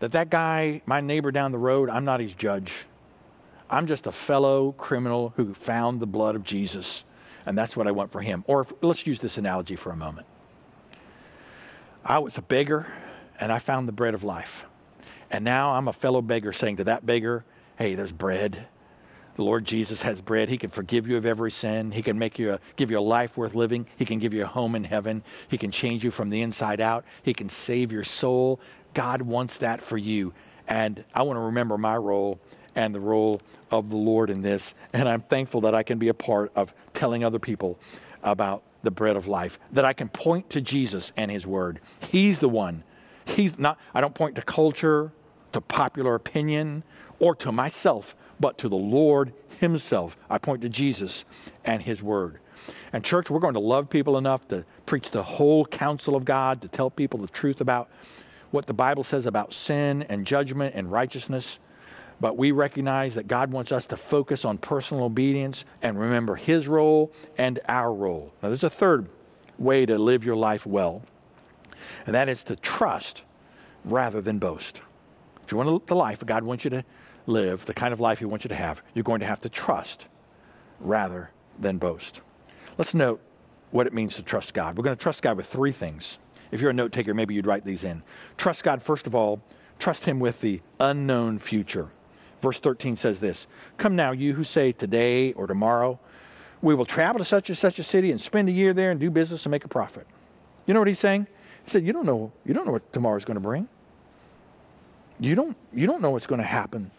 that 0.00 0.12
that 0.12 0.30
guy, 0.30 0.82
my 0.84 1.00
neighbor 1.00 1.30
down 1.30 1.52
the 1.52 1.58
road, 1.58 1.88
I'm 1.88 2.04
not 2.04 2.20
his 2.20 2.34
judge. 2.34 2.86
I'm 3.70 3.86
just 3.86 4.06
a 4.06 4.12
fellow 4.12 4.72
criminal 4.72 5.32
who 5.36 5.54
found 5.54 6.00
the 6.00 6.06
blood 6.06 6.34
of 6.34 6.44
Jesus, 6.44 7.04
and 7.46 7.56
that's 7.56 7.76
what 7.76 7.86
I 7.86 7.92
want 7.92 8.12
for 8.12 8.20
him. 8.20 8.44
Or 8.46 8.62
if, 8.62 8.72
let's 8.82 9.06
use 9.06 9.20
this 9.20 9.38
analogy 9.38 9.76
for 9.76 9.90
a 9.90 9.96
moment. 9.96 10.26
I 12.04 12.18
was 12.18 12.36
a 12.36 12.42
beggar, 12.42 12.92
and 13.40 13.52
I 13.52 13.58
found 13.58 13.88
the 13.88 13.92
bread 13.92 14.14
of 14.14 14.24
life. 14.24 14.66
And 15.30 15.44
now 15.44 15.74
I'm 15.74 15.88
a 15.88 15.92
fellow 15.92 16.20
beggar 16.20 16.52
saying 16.52 16.76
to 16.78 16.84
that 16.84 17.06
beggar, 17.06 17.44
hey, 17.76 17.94
there's 17.94 18.12
bread. 18.12 18.68
The 19.36 19.44
Lord 19.44 19.64
Jesus 19.64 20.02
has 20.02 20.20
bread. 20.20 20.48
He 20.48 20.58
can 20.58 20.70
forgive 20.70 21.08
you 21.08 21.16
of 21.16 21.24
every 21.24 21.50
sin. 21.50 21.92
He 21.92 22.02
can 22.02 22.18
make 22.18 22.38
you 22.38 22.52
a, 22.52 22.60
give 22.76 22.90
you 22.90 22.98
a 22.98 23.00
life 23.00 23.36
worth 23.36 23.54
living. 23.54 23.86
He 23.96 24.04
can 24.04 24.18
give 24.18 24.34
you 24.34 24.44
a 24.44 24.46
home 24.46 24.74
in 24.74 24.84
heaven. 24.84 25.22
He 25.48 25.56
can 25.56 25.70
change 25.70 26.04
you 26.04 26.10
from 26.10 26.30
the 26.30 26.42
inside 26.42 26.80
out. 26.80 27.04
He 27.22 27.32
can 27.32 27.48
save 27.48 27.92
your 27.92 28.04
soul. 28.04 28.60
God 28.92 29.22
wants 29.22 29.58
that 29.58 29.80
for 29.80 29.96
you. 29.96 30.34
And 30.68 31.04
I 31.14 31.22
want 31.22 31.38
to 31.38 31.42
remember 31.42 31.78
my 31.78 31.96
role 31.96 32.40
and 32.74 32.94
the 32.94 33.00
role 33.00 33.40
of 33.70 33.90
the 33.90 33.96
Lord 33.96 34.30
in 34.30 34.42
this. 34.42 34.74
And 34.92 35.08
I'm 35.08 35.22
thankful 35.22 35.62
that 35.62 35.74
I 35.74 35.82
can 35.82 35.98
be 35.98 36.08
a 36.08 36.14
part 36.14 36.52
of 36.54 36.74
telling 36.92 37.24
other 37.24 37.38
people 37.38 37.78
about 38.22 38.62
the 38.82 38.90
bread 38.90 39.16
of 39.16 39.26
life, 39.26 39.58
that 39.72 39.84
I 39.84 39.92
can 39.92 40.08
point 40.08 40.50
to 40.50 40.60
Jesus 40.60 41.12
and 41.16 41.30
his 41.30 41.46
word. 41.46 41.80
He's 42.10 42.40
the 42.40 42.48
one. 42.48 42.84
He's 43.24 43.58
not, 43.58 43.78
I 43.94 44.00
don't 44.00 44.14
point 44.14 44.34
to 44.36 44.42
culture, 44.42 45.12
to 45.52 45.60
popular 45.60 46.14
opinion, 46.14 46.82
or 47.18 47.34
to 47.36 47.52
myself 47.52 48.16
but 48.40 48.58
to 48.58 48.68
the 48.68 48.76
Lord 48.76 49.32
Himself. 49.60 50.16
I 50.28 50.38
point 50.38 50.62
to 50.62 50.68
Jesus 50.68 51.24
and 51.64 51.82
His 51.82 52.02
Word. 52.02 52.38
And, 52.92 53.04
church, 53.04 53.30
we're 53.30 53.40
going 53.40 53.54
to 53.54 53.60
love 53.60 53.90
people 53.90 54.18
enough 54.18 54.46
to 54.48 54.64
preach 54.86 55.10
the 55.10 55.22
whole 55.22 55.64
counsel 55.64 56.14
of 56.14 56.24
God, 56.24 56.62
to 56.62 56.68
tell 56.68 56.90
people 56.90 57.20
the 57.20 57.28
truth 57.28 57.60
about 57.60 57.88
what 58.50 58.66
the 58.66 58.74
Bible 58.74 59.02
says 59.02 59.26
about 59.26 59.52
sin 59.52 60.02
and 60.08 60.26
judgment 60.26 60.74
and 60.74 60.92
righteousness. 60.92 61.58
But 62.20 62.36
we 62.36 62.52
recognize 62.52 63.14
that 63.16 63.26
God 63.26 63.50
wants 63.50 63.72
us 63.72 63.86
to 63.88 63.96
focus 63.96 64.44
on 64.44 64.58
personal 64.58 65.04
obedience 65.04 65.64
and 65.80 65.98
remember 65.98 66.36
His 66.36 66.68
role 66.68 67.12
and 67.36 67.58
our 67.68 67.92
role. 67.92 68.32
Now, 68.42 68.50
there's 68.50 68.62
a 68.62 68.70
third 68.70 69.08
way 69.58 69.86
to 69.86 69.98
live 69.98 70.24
your 70.24 70.36
life 70.36 70.66
well, 70.66 71.02
and 72.06 72.14
that 72.14 72.28
is 72.28 72.44
to 72.44 72.56
trust 72.56 73.24
rather 73.84 74.20
than 74.20 74.38
boast. 74.38 74.82
If 75.44 75.50
you 75.50 75.56
want 75.56 75.66
to 75.68 75.72
live 75.72 75.86
the 75.86 75.96
life 75.96 76.24
God 76.24 76.44
wants 76.44 76.64
you 76.64 76.70
to 76.70 76.84
live 77.26 77.66
the 77.66 77.74
kind 77.74 77.92
of 77.92 78.00
life 78.00 78.18
He 78.18 78.24
wants 78.24 78.44
you 78.44 78.48
to 78.48 78.54
have, 78.54 78.82
you're 78.94 79.02
going 79.02 79.20
to 79.20 79.26
have 79.26 79.40
to 79.40 79.48
trust 79.48 80.06
rather 80.80 81.30
than 81.58 81.78
boast. 81.78 82.20
Let's 82.78 82.94
note 82.94 83.20
what 83.70 83.86
it 83.86 83.92
means 83.92 84.16
to 84.16 84.22
trust 84.22 84.54
God. 84.54 84.76
We're 84.76 84.84
going 84.84 84.96
to 84.96 85.02
trust 85.02 85.22
God 85.22 85.36
with 85.36 85.46
three 85.46 85.72
things. 85.72 86.18
If 86.50 86.60
you're 86.60 86.70
a 86.70 86.74
note 86.74 86.92
taker, 86.92 87.14
maybe 87.14 87.34
you'd 87.34 87.46
write 87.46 87.64
these 87.64 87.84
in. 87.84 88.02
Trust 88.36 88.64
God, 88.64 88.82
first 88.82 89.06
of 89.06 89.14
all, 89.14 89.42
trust 89.78 90.04
Him 90.04 90.20
with 90.20 90.40
the 90.40 90.60
unknown 90.78 91.38
future. 91.38 91.88
Verse 92.40 92.58
13 92.58 92.96
says 92.96 93.20
this 93.20 93.46
Come 93.78 93.96
now, 93.96 94.12
you 94.12 94.34
who 94.34 94.44
say 94.44 94.72
today 94.72 95.32
or 95.32 95.46
tomorrow, 95.46 95.98
we 96.60 96.74
will 96.74 96.84
travel 96.84 97.18
to 97.18 97.24
such 97.24 97.48
and 97.48 97.58
such 97.58 97.78
a 97.78 97.82
city 97.82 98.10
and 98.10 98.20
spend 98.20 98.48
a 98.48 98.52
year 98.52 98.72
there 98.72 98.90
and 98.90 99.00
do 99.00 99.10
business 99.10 99.46
and 99.46 99.50
make 99.50 99.64
a 99.64 99.68
profit. 99.68 100.06
You 100.66 100.74
know 100.74 100.80
what 100.80 100.88
he's 100.88 100.98
saying? 100.98 101.26
He 101.64 101.70
said, 101.70 101.86
You 101.86 101.92
don't 101.92 102.06
know, 102.06 102.32
you 102.44 102.52
don't 102.52 102.66
know 102.66 102.72
what 102.72 102.92
tomorrow's 102.92 103.24
going 103.24 103.36
to 103.36 103.40
bring. 103.40 103.68
You 105.18 105.34
don't, 105.34 105.56
you 105.72 105.86
don't 105.86 106.02
know 106.02 106.10
what's 106.10 106.26
going 106.26 106.40
to 106.40 106.46
happen 106.46 106.90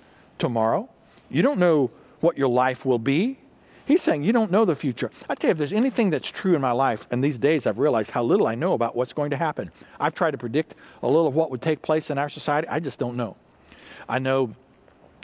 tomorrow. 0.44 0.90
You 1.30 1.42
don't 1.42 1.58
know 1.58 1.90
what 2.20 2.38
your 2.38 2.50
life 2.50 2.86
will 2.86 3.00
be. 3.00 3.38
He's 3.86 4.02
saying 4.02 4.24
you 4.24 4.34
don't 4.34 4.52
know 4.52 4.66
the 4.66 4.76
future. 4.76 5.10
I 5.30 5.36
tell 5.36 5.48
you, 5.48 5.52
if 5.54 5.58
there's 5.58 5.72
anything 5.72 6.10
that's 6.10 6.30
true 6.30 6.54
in 6.54 6.60
my 6.60 6.74
life, 6.74 7.08
and 7.12 7.24
these 7.24 7.38
days 7.38 7.66
I've 7.66 7.80
realized 7.80 8.12
how 8.12 8.24
little 8.24 8.46
I 8.46 8.56
know 8.56 8.74
about 8.74 8.94
what's 8.94 9.14
going 9.14 9.30
to 9.30 9.38
happen. 9.38 9.72
I've 10.02 10.14
tried 10.14 10.32
to 10.32 10.38
predict 10.38 10.76
a 11.02 11.08
little 11.08 11.28
of 11.28 11.34
what 11.34 11.50
would 11.50 11.62
take 11.62 11.82
place 11.82 12.10
in 12.10 12.18
our 12.18 12.28
society. 12.28 12.68
I 12.68 12.82
just 12.82 13.00
don't 13.00 13.16
know. 13.16 13.38
I 14.10 14.20
know, 14.20 14.54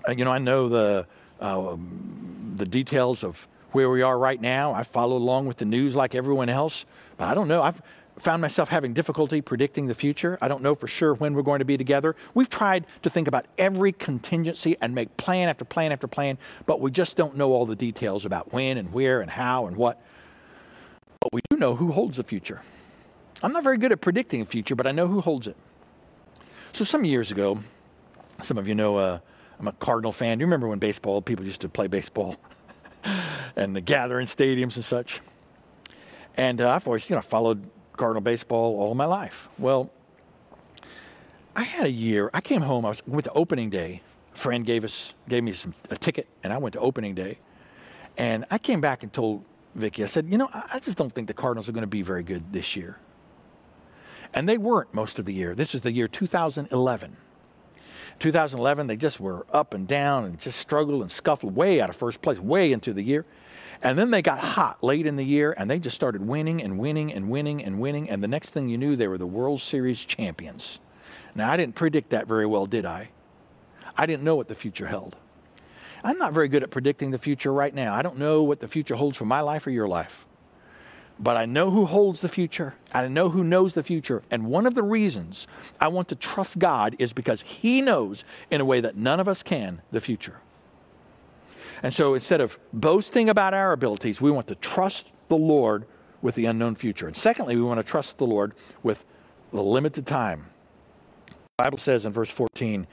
uh, 0.07 0.13
you 0.13 0.23
know, 0.23 0.31
I 0.31 0.39
know 0.39 0.69
the 0.69 1.05
uh, 1.41 1.75
the 2.55 2.65
details 2.65 3.25
of 3.25 3.45
where 3.73 3.89
we 3.89 4.01
are 4.01 4.17
right 4.17 4.39
now. 4.39 4.73
I 4.73 4.83
follow 4.83 5.17
along 5.17 5.47
with 5.47 5.57
the 5.57 5.65
news 5.65 5.97
like 5.97 6.15
everyone 6.15 6.47
else, 6.47 6.85
but 7.17 7.27
I 7.27 7.33
don't 7.33 7.49
know. 7.49 7.61
I've 7.61 7.81
found 8.19 8.41
myself 8.41 8.69
having 8.69 8.93
difficulty 8.93 9.41
predicting 9.41 9.87
the 9.87 9.95
future. 9.95 10.37
I 10.41 10.47
don't 10.47 10.61
know 10.61 10.75
for 10.75 10.87
sure 10.87 11.13
when 11.15 11.33
we're 11.33 11.41
going 11.41 11.59
to 11.59 11.65
be 11.65 11.77
together. 11.77 12.15
We've 12.33 12.49
tried 12.49 12.85
to 13.01 13.09
think 13.09 13.27
about 13.27 13.45
every 13.57 13.91
contingency 13.91 14.75
and 14.81 14.93
make 14.93 15.17
plan 15.17 15.49
after 15.49 15.65
plan 15.65 15.91
after 15.91 16.07
plan, 16.07 16.37
but 16.65 16.81
we 16.81 16.91
just 16.91 17.17
don't 17.17 17.35
know 17.35 17.51
all 17.51 17.65
the 17.65 17.75
details 17.75 18.25
about 18.25 18.53
when 18.53 18.77
and 18.77 18.93
where 18.93 19.21
and 19.21 19.31
how 19.31 19.67
and 19.67 19.75
what. 19.75 20.01
But 21.19 21.33
we 21.33 21.41
do 21.49 21.57
know 21.57 21.75
who 21.75 21.91
holds 21.91 22.17
the 22.17 22.23
future. 22.23 22.61
I'm 23.41 23.53
not 23.53 23.63
very 23.63 23.77
good 23.77 23.91
at 23.91 24.01
predicting 24.01 24.41
the 24.41 24.45
future, 24.45 24.75
but 24.75 24.87
I 24.87 24.91
know 24.91 25.07
who 25.07 25.21
holds 25.21 25.47
it. 25.47 25.55
So 26.73 26.83
some 26.83 27.05
years 27.05 27.31
ago, 27.31 27.59
some 28.41 28.57
of 28.57 28.67
you 28.67 28.75
know 28.75 29.21
I'm 29.59 29.67
a 29.67 29.73
Cardinal 29.73 30.11
fan. 30.11 30.37
Do 30.37 30.43
you 30.43 30.45
remember 30.45 30.67
when 30.67 30.79
baseball, 30.79 31.21
people 31.21 31.45
used 31.45 31.61
to 31.61 31.69
play 31.69 31.87
baseball 31.87 32.37
and 33.55 33.83
gather 33.85 34.19
in 34.19 34.27
stadiums 34.27 34.75
and 34.75 34.85
such? 34.85 35.21
And 36.35 36.61
uh, 36.61 36.71
I've 36.71 36.87
always, 36.87 37.09
you 37.09 37.15
know, 37.17 37.21
followed 37.21 37.69
Cardinal 37.99 38.21
baseball 38.21 38.79
all 38.79 38.95
my 38.95 39.05
life. 39.05 39.49
Well, 39.59 39.91
I 41.55 41.63
had 41.63 41.85
a 41.85 41.91
year. 41.91 42.29
I 42.33 42.41
came 42.41 42.61
home. 42.61 42.85
I 42.85 42.89
was, 42.89 43.03
went 43.05 43.25
to 43.25 43.33
opening 43.33 43.69
day. 43.69 44.01
A 44.33 44.37
friend 44.37 44.65
gave 44.65 44.83
us 44.85 45.13
gave 45.27 45.43
me 45.43 45.51
some 45.51 45.73
a 45.89 45.97
ticket, 45.97 46.27
and 46.41 46.53
I 46.53 46.57
went 46.57 46.73
to 46.73 46.79
opening 46.79 47.13
day. 47.13 47.39
And 48.17 48.45
I 48.49 48.57
came 48.57 48.79
back 48.81 49.03
and 49.03 49.11
told 49.11 49.43
Vicki, 49.75 50.03
I 50.03 50.07
said, 50.07 50.27
you 50.29 50.37
know, 50.37 50.49
I 50.53 50.79
just 50.79 50.97
don't 50.97 51.13
think 51.13 51.27
the 51.27 51.33
Cardinals 51.33 51.67
are 51.69 51.73
going 51.73 51.83
to 51.83 51.87
be 51.87 52.01
very 52.01 52.23
good 52.23 52.53
this 52.53 52.75
year. 52.75 52.97
And 54.33 54.47
they 54.47 54.57
weren't 54.57 54.93
most 54.93 55.19
of 55.19 55.25
the 55.25 55.33
year. 55.33 55.53
This 55.53 55.75
is 55.75 55.81
the 55.81 55.91
year 55.91 56.07
2011. 56.07 57.17
2011, 58.19 58.87
they 58.87 58.97
just 58.97 59.19
were 59.19 59.45
up 59.51 59.73
and 59.73 59.87
down 59.87 60.25
and 60.25 60.39
just 60.39 60.59
struggled 60.59 61.01
and 61.01 61.11
scuffled 61.11 61.55
way 61.55 61.81
out 61.81 61.89
of 61.89 61.95
first 61.95 62.21
place, 62.21 62.39
way 62.39 62.71
into 62.71 62.93
the 62.93 63.01
year. 63.01 63.25
And 63.81 63.97
then 63.97 64.11
they 64.11 64.21
got 64.21 64.39
hot 64.39 64.83
late 64.83 65.05
in 65.05 65.15
the 65.15 65.23
year 65.23 65.53
and 65.57 65.69
they 65.69 65.79
just 65.79 65.95
started 65.95 66.27
winning 66.27 66.61
and 66.61 66.77
winning 66.77 67.13
and 67.13 67.29
winning 67.29 67.63
and 67.63 67.79
winning. 67.79 68.09
And 68.09 68.21
the 68.21 68.27
next 68.27 68.49
thing 68.49 68.67
you 68.67 68.77
knew, 68.77 68.95
they 68.95 69.07
were 69.07 69.17
the 69.17 69.25
World 69.25 69.61
Series 69.61 70.03
champions. 70.03 70.79
Now, 71.33 71.51
I 71.51 71.57
didn't 71.57 71.75
predict 71.75 72.09
that 72.09 72.27
very 72.27 72.45
well, 72.45 72.65
did 72.65 72.85
I? 72.85 73.09
I 73.97 74.05
didn't 74.05 74.23
know 74.23 74.35
what 74.35 74.47
the 74.47 74.55
future 74.55 74.87
held. 74.87 75.15
I'm 76.03 76.17
not 76.17 76.33
very 76.33 76.47
good 76.47 76.63
at 76.63 76.71
predicting 76.71 77.11
the 77.11 77.17
future 77.17 77.53
right 77.53 77.73
now. 77.73 77.93
I 77.93 78.01
don't 78.01 78.17
know 78.17 78.43
what 78.43 78.59
the 78.59 78.67
future 78.67 78.95
holds 78.95 79.17
for 79.17 79.25
my 79.25 79.41
life 79.41 79.67
or 79.67 79.71
your 79.71 79.87
life. 79.87 80.25
But 81.19 81.35
I 81.35 81.45
know 81.45 81.69
who 81.69 81.85
holds 81.85 82.21
the 82.21 82.29
future. 82.29 82.75
I 82.93 83.07
know 83.07 83.29
who 83.29 83.43
knows 83.43 83.73
the 83.73 83.83
future. 83.83 84.23
And 84.31 84.45
one 84.45 84.65
of 84.65 84.75
the 84.75 84.83
reasons 84.83 85.47
I 85.79 85.89
want 85.89 86.07
to 86.09 86.15
trust 86.15 86.59
God 86.59 86.95
is 86.97 87.11
because 87.11 87.41
He 87.41 87.81
knows 87.81 88.23
in 88.49 88.61
a 88.61 88.65
way 88.65 88.79
that 88.79 88.95
none 88.95 89.19
of 89.19 89.27
us 89.27 89.43
can 89.43 89.81
the 89.91 89.99
future. 89.99 90.37
And 91.83 91.93
so 91.93 92.13
instead 92.13 92.41
of 92.41 92.59
boasting 92.73 93.29
about 93.29 93.53
our 93.53 93.71
abilities, 93.71 94.19
we 94.19 94.31
want 94.31 94.47
to 94.47 94.55
trust 94.55 95.11
the 95.27 95.37
Lord 95.37 95.85
with 96.21 96.35
the 96.35 96.45
unknown 96.45 96.75
future. 96.75 97.07
And 97.07 97.15
secondly, 97.15 97.55
we 97.55 97.61
want 97.61 97.79
to 97.79 97.83
trust 97.83 98.17
the 98.17 98.27
Lord 98.27 98.53
with 98.83 99.05
the 99.51 99.63
limited 99.63 100.05
time. 100.05 100.47
The 101.27 101.63
Bible 101.63 101.77
says 101.77 102.05
in 102.05 102.11
verse 102.11 102.29
14, 102.29 102.87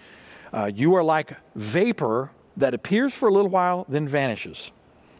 uh, 0.52 0.70
You 0.74 0.94
are 0.94 1.02
like 1.02 1.32
vapor 1.54 2.30
that 2.56 2.74
appears 2.74 3.14
for 3.14 3.28
a 3.28 3.32
little 3.32 3.50
while, 3.50 3.84
then 3.88 4.08
vanishes. 4.08 4.72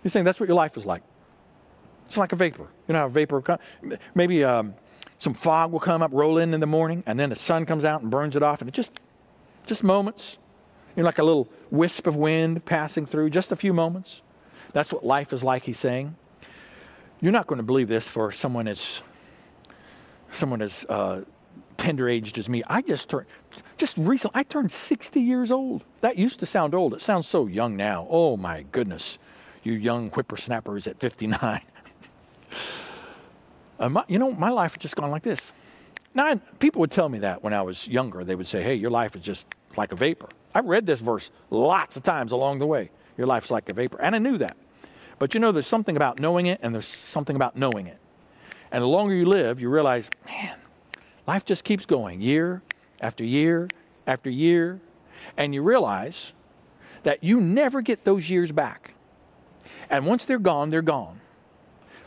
He's 0.03 0.13
saying 0.13 0.25
that's 0.25 0.41
what 0.41 0.49
your 0.49 0.57
life 0.57 0.77
is 0.77 0.87
like. 0.87 1.03
It's 2.07 2.17
like 2.17 2.33
a 2.33 2.37
vapor. 2.37 2.69
You 2.87 2.93
know 2.93 3.01
how 3.01 3.09
vapor 3.09 3.43
comes? 3.43 3.61
Maybe 4.15 4.45
um, 4.45 4.75
some 5.19 5.35
fog 5.35 5.73
will 5.73 5.81
come 5.81 6.03
up, 6.03 6.13
roll 6.15 6.39
in 6.39 6.55
in 6.55 6.61
the 6.61 6.67
morning, 6.67 7.03
and 7.07 7.19
then 7.19 7.31
the 7.31 7.37
sun 7.37 7.67
comes 7.67 7.85
out 7.85 8.03
and 8.03 8.11
burns 8.11 8.37
it 8.37 8.43
off, 8.43 8.61
and 8.61 8.69
it 8.69 8.73
just, 8.73 9.01
just 9.67 9.83
moments. 9.83 10.39
You 10.95 11.03
know, 11.03 11.07
like 11.07 11.19
a 11.19 11.25
little 11.25 11.49
wisp 11.71 12.07
of 12.07 12.17
wind 12.17 12.65
passing 12.65 13.07
through, 13.07 13.31
just 13.31 13.53
a 13.53 13.57
few 13.57 13.73
moments. 13.73 14.23
That's 14.73 14.93
what 14.93 15.05
life 15.05 15.33
is 15.33 15.43
like, 15.43 15.65
he's 15.65 15.79
saying. 15.79 16.17
You're 17.21 17.33
not 17.33 17.47
going 17.47 17.59
to 17.59 17.63
believe 17.63 17.89
this 17.89 18.07
for 18.07 18.31
someone 18.31 18.69
as 18.69 19.03
someone 20.31 20.61
as 20.61 20.85
uh, 20.89 21.23
tender 21.77 22.09
aged 22.09 22.37
as 22.39 22.49
me. 22.49 22.63
I 22.67 22.83
just 22.83 23.09
turned, 23.09 23.27
just 23.79 23.97
recently, 23.97 24.39
I 24.41 24.43
turned 24.43 24.71
60 24.73 25.21
years 25.21 25.51
old. 25.51 25.83
That 26.01 26.19
used 26.19 26.41
to 26.41 26.47
sound 26.47 26.75
old. 26.75 26.95
It 26.95 27.01
sounds 27.01 27.27
so 27.27 27.47
young 27.47 27.77
now. 27.77 28.07
Oh 28.11 28.37
my 28.37 28.65
goodness, 28.73 29.19
you 29.63 29.73
young 29.73 30.11
whippersnappers 30.11 30.87
at 30.87 30.99
59. 31.01 31.61
uh, 33.81 33.89
my, 33.89 34.05
you 34.09 34.19
know, 34.19 34.33
my 34.33 34.51
life 34.51 34.73
has 34.73 34.79
just 34.79 34.97
gone 34.97 35.11
like 35.11 35.23
this. 35.23 35.53
Now, 36.15 36.37
people 36.59 36.81
would 36.81 36.91
tell 36.91 37.09
me 37.09 37.21
that 37.21 37.43
when 37.43 37.53
I 37.53 37.63
was 37.63 37.87
younger. 37.87 38.25
They 38.25 38.35
would 38.35 38.47
say, 38.47 38.63
hey, 38.63 38.75
your 38.75 38.91
life 38.91 39.15
is 39.17 39.23
just 39.23 39.55
like 39.77 39.93
a 39.93 39.97
vapor. 39.97 40.29
I've 40.55 40.67
read 40.67 40.87
this 40.87 41.01
verse 41.01 41.31
lots 41.51 41.97
of 41.97 42.03
times 42.03 42.33
along 42.33 42.59
the 42.59 42.67
way. 42.67 42.91
Your 43.17 43.27
life's 43.27 43.51
like 43.51 43.71
a 43.71 43.75
vapor. 43.75 44.01
And 44.01 44.15
I 44.15 44.19
knew 44.19 44.39
that. 44.39 44.57
But 45.19 45.35
you 45.35 45.41
know, 45.41 45.53
there's 45.53 45.67
something 45.67 45.97
about 45.97 46.21
knowing 46.21 46.47
it 46.47 46.61
and 46.63 46.75
there's 46.75 46.87
something 46.87 47.37
about 47.37 47.57
knowing 47.57 47.87
it. 47.87 47.99
And 48.71 48.83
the 48.83 48.89
longer 48.89 49.15
you 49.15 49.27
live, 49.27 49.61
you 49.61 49.69
realize, 49.69 50.11
man, 50.27 50.57
life 51.27 51.45
just 51.45 51.65
keeps 51.65 51.87
going 51.87 52.21
year 52.21 52.63
after 53.01 53.25
year 53.25 53.69
after 54.07 54.31
year. 54.31 54.81
And 55.37 55.55
you 55.55 55.63
realize 55.63 56.33
that 57.03 57.23
you 57.23 57.41
never 57.41 57.81
get 57.81 58.05
those 58.05 58.29
years 58.29 58.53
back. 58.53 58.95
And 59.89 60.07
once 60.07 60.25
they're 60.25 60.39
gone, 60.39 60.71
they're 60.71 60.83
gone. 60.83 61.21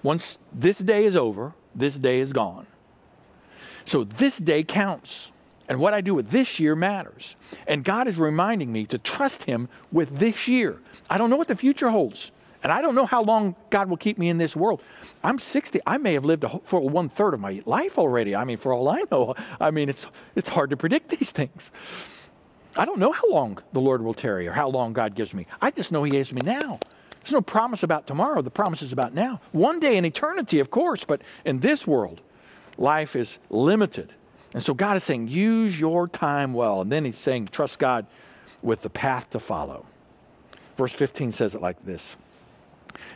Once 0.04 0.38
this 0.54 0.78
day 0.80 1.06
is 1.06 1.16
over, 1.16 1.54
this 1.76 1.96
day 1.96 2.20
is 2.20 2.34
gone. 2.34 2.68
So 3.86 4.04
this 4.04 4.38
day 4.38 4.64
counts. 4.64 5.32
And 5.70 5.80
what 5.80 5.94
I 5.94 6.02
do 6.02 6.16
with 6.16 6.32
this 6.32 6.60
year 6.60 6.76
matters. 6.76 7.36
And 7.68 7.84
God 7.84 8.08
is 8.08 8.18
reminding 8.18 8.72
me 8.72 8.86
to 8.88 8.98
trust 8.98 9.44
Him 9.44 9.70
with 9.92 10.18
this 10.18 10.48
year. 10.48 10.80
I 11.10 11.20
don't 11.20 11.30
know 11.30 11.38
what 11.38 11.48
the 11.48 11.56
future 11.56 11.92
holds. 11.92 12.32
And 12.64 12.72
I 12.74 12.82
don't 12.82 12.96
know 12.96 13.06
how 13.06 13.24
long 13.24 13.56
God 13.70 13.88
will 13.90 13.96
keep 13.96 14.18
me 14.18 14.28
in 14.28 14.38
this 14.38 14.56
world. 14.56 14.82
I'm 15.24 15.40
60. 15.40 15.80
I 15.86 15.98
may 15.98 16.14
have 16.14 16.26
lived 16.26 16.44
a, 16.44 16.60
for 16.66 16.82
one 16.82 17.08
third 17.08 17.34
of 17.34 17.40
my 17.40 17.62
life 17.66 17.98
already. 17.98 18.36
I 18.36 18.44
mean, 18.44 18.58
for 18.58 18.74
all 18.74 18.90
I 18.90 19.04
know, 19.12 19.36
I 19.62 19.72
mean, 19.72 19.88
it's, 19.88 20.08
it's 20.36 20.50
hard 20.50 20.72
to 20.72 20.78
predict 20.78 21.10
these 21.20 21.32
things. 21.32 21.72
I 22.76 22.86
don't 22.86 23.00
know 23.00 23.12
how 23.12 23.30
long 23.30 23.60
the 23.72 23.80
Lord 23.80 24.02
will 24.02 24.14
tarry 24.14 24.48
or 24.48 24.54
how 24.54 24.68
long 24.70 24.92
God 24.92 25.16
gives 25.16 25.34
me. 25.34 25.46
I 25.62 25.72
just 25.72 25.92
know 25.92 26.04
He 26.04 26.12
gives 26.12 26.34
me 26.34 26.42
now. 26.44 26.80
There's 27.22 27.32
no 27.32 27.42
promise 27.42 27.84
about 27.84 28.08
tomorrow. 28.08 28.42
The 28.42 28.50
promise 28.50 28.82
is 28.82 28.92
about 28.92 29.14
now. 29.14 29.40
One 29.52 29.80
day 29.80 29.98
in 29.98 30.06
eternity, 30.06 30.60
of 30.60 30.72
course, 30.72 31.04
but 31.06 31.22
in 31.46 31.60
this 31.60 31.86
world, 31.86 32.22
life 32.78 33.16
is 33.16 33.40
limited. 33.50 34.14
And 34.54 34.64
so 34.64 34.74
God 34.74 34.98
is 34.98 35.04
saying, 35.04 35.28
use 35.28 35.80
your 35.80 36.08
time 36.08 36.54
well. 36.54 36.82
And 36.82 36.92
then 36.92 37.06
he's 37.06 37.18
saying, 37.18 37.50
trust 37.50 37.80
God 37.80 38.08
with 38.62 38.82
the 38.82 38.90
path 38.90 39.30
to 39.32 39.40
follow. 39.40 39.86
Verse 40.76 40.94
15 40.94 41.32
says 41.32 41.56
it 41.56 41.62
like 41.62 41.84
this 41.86 42.18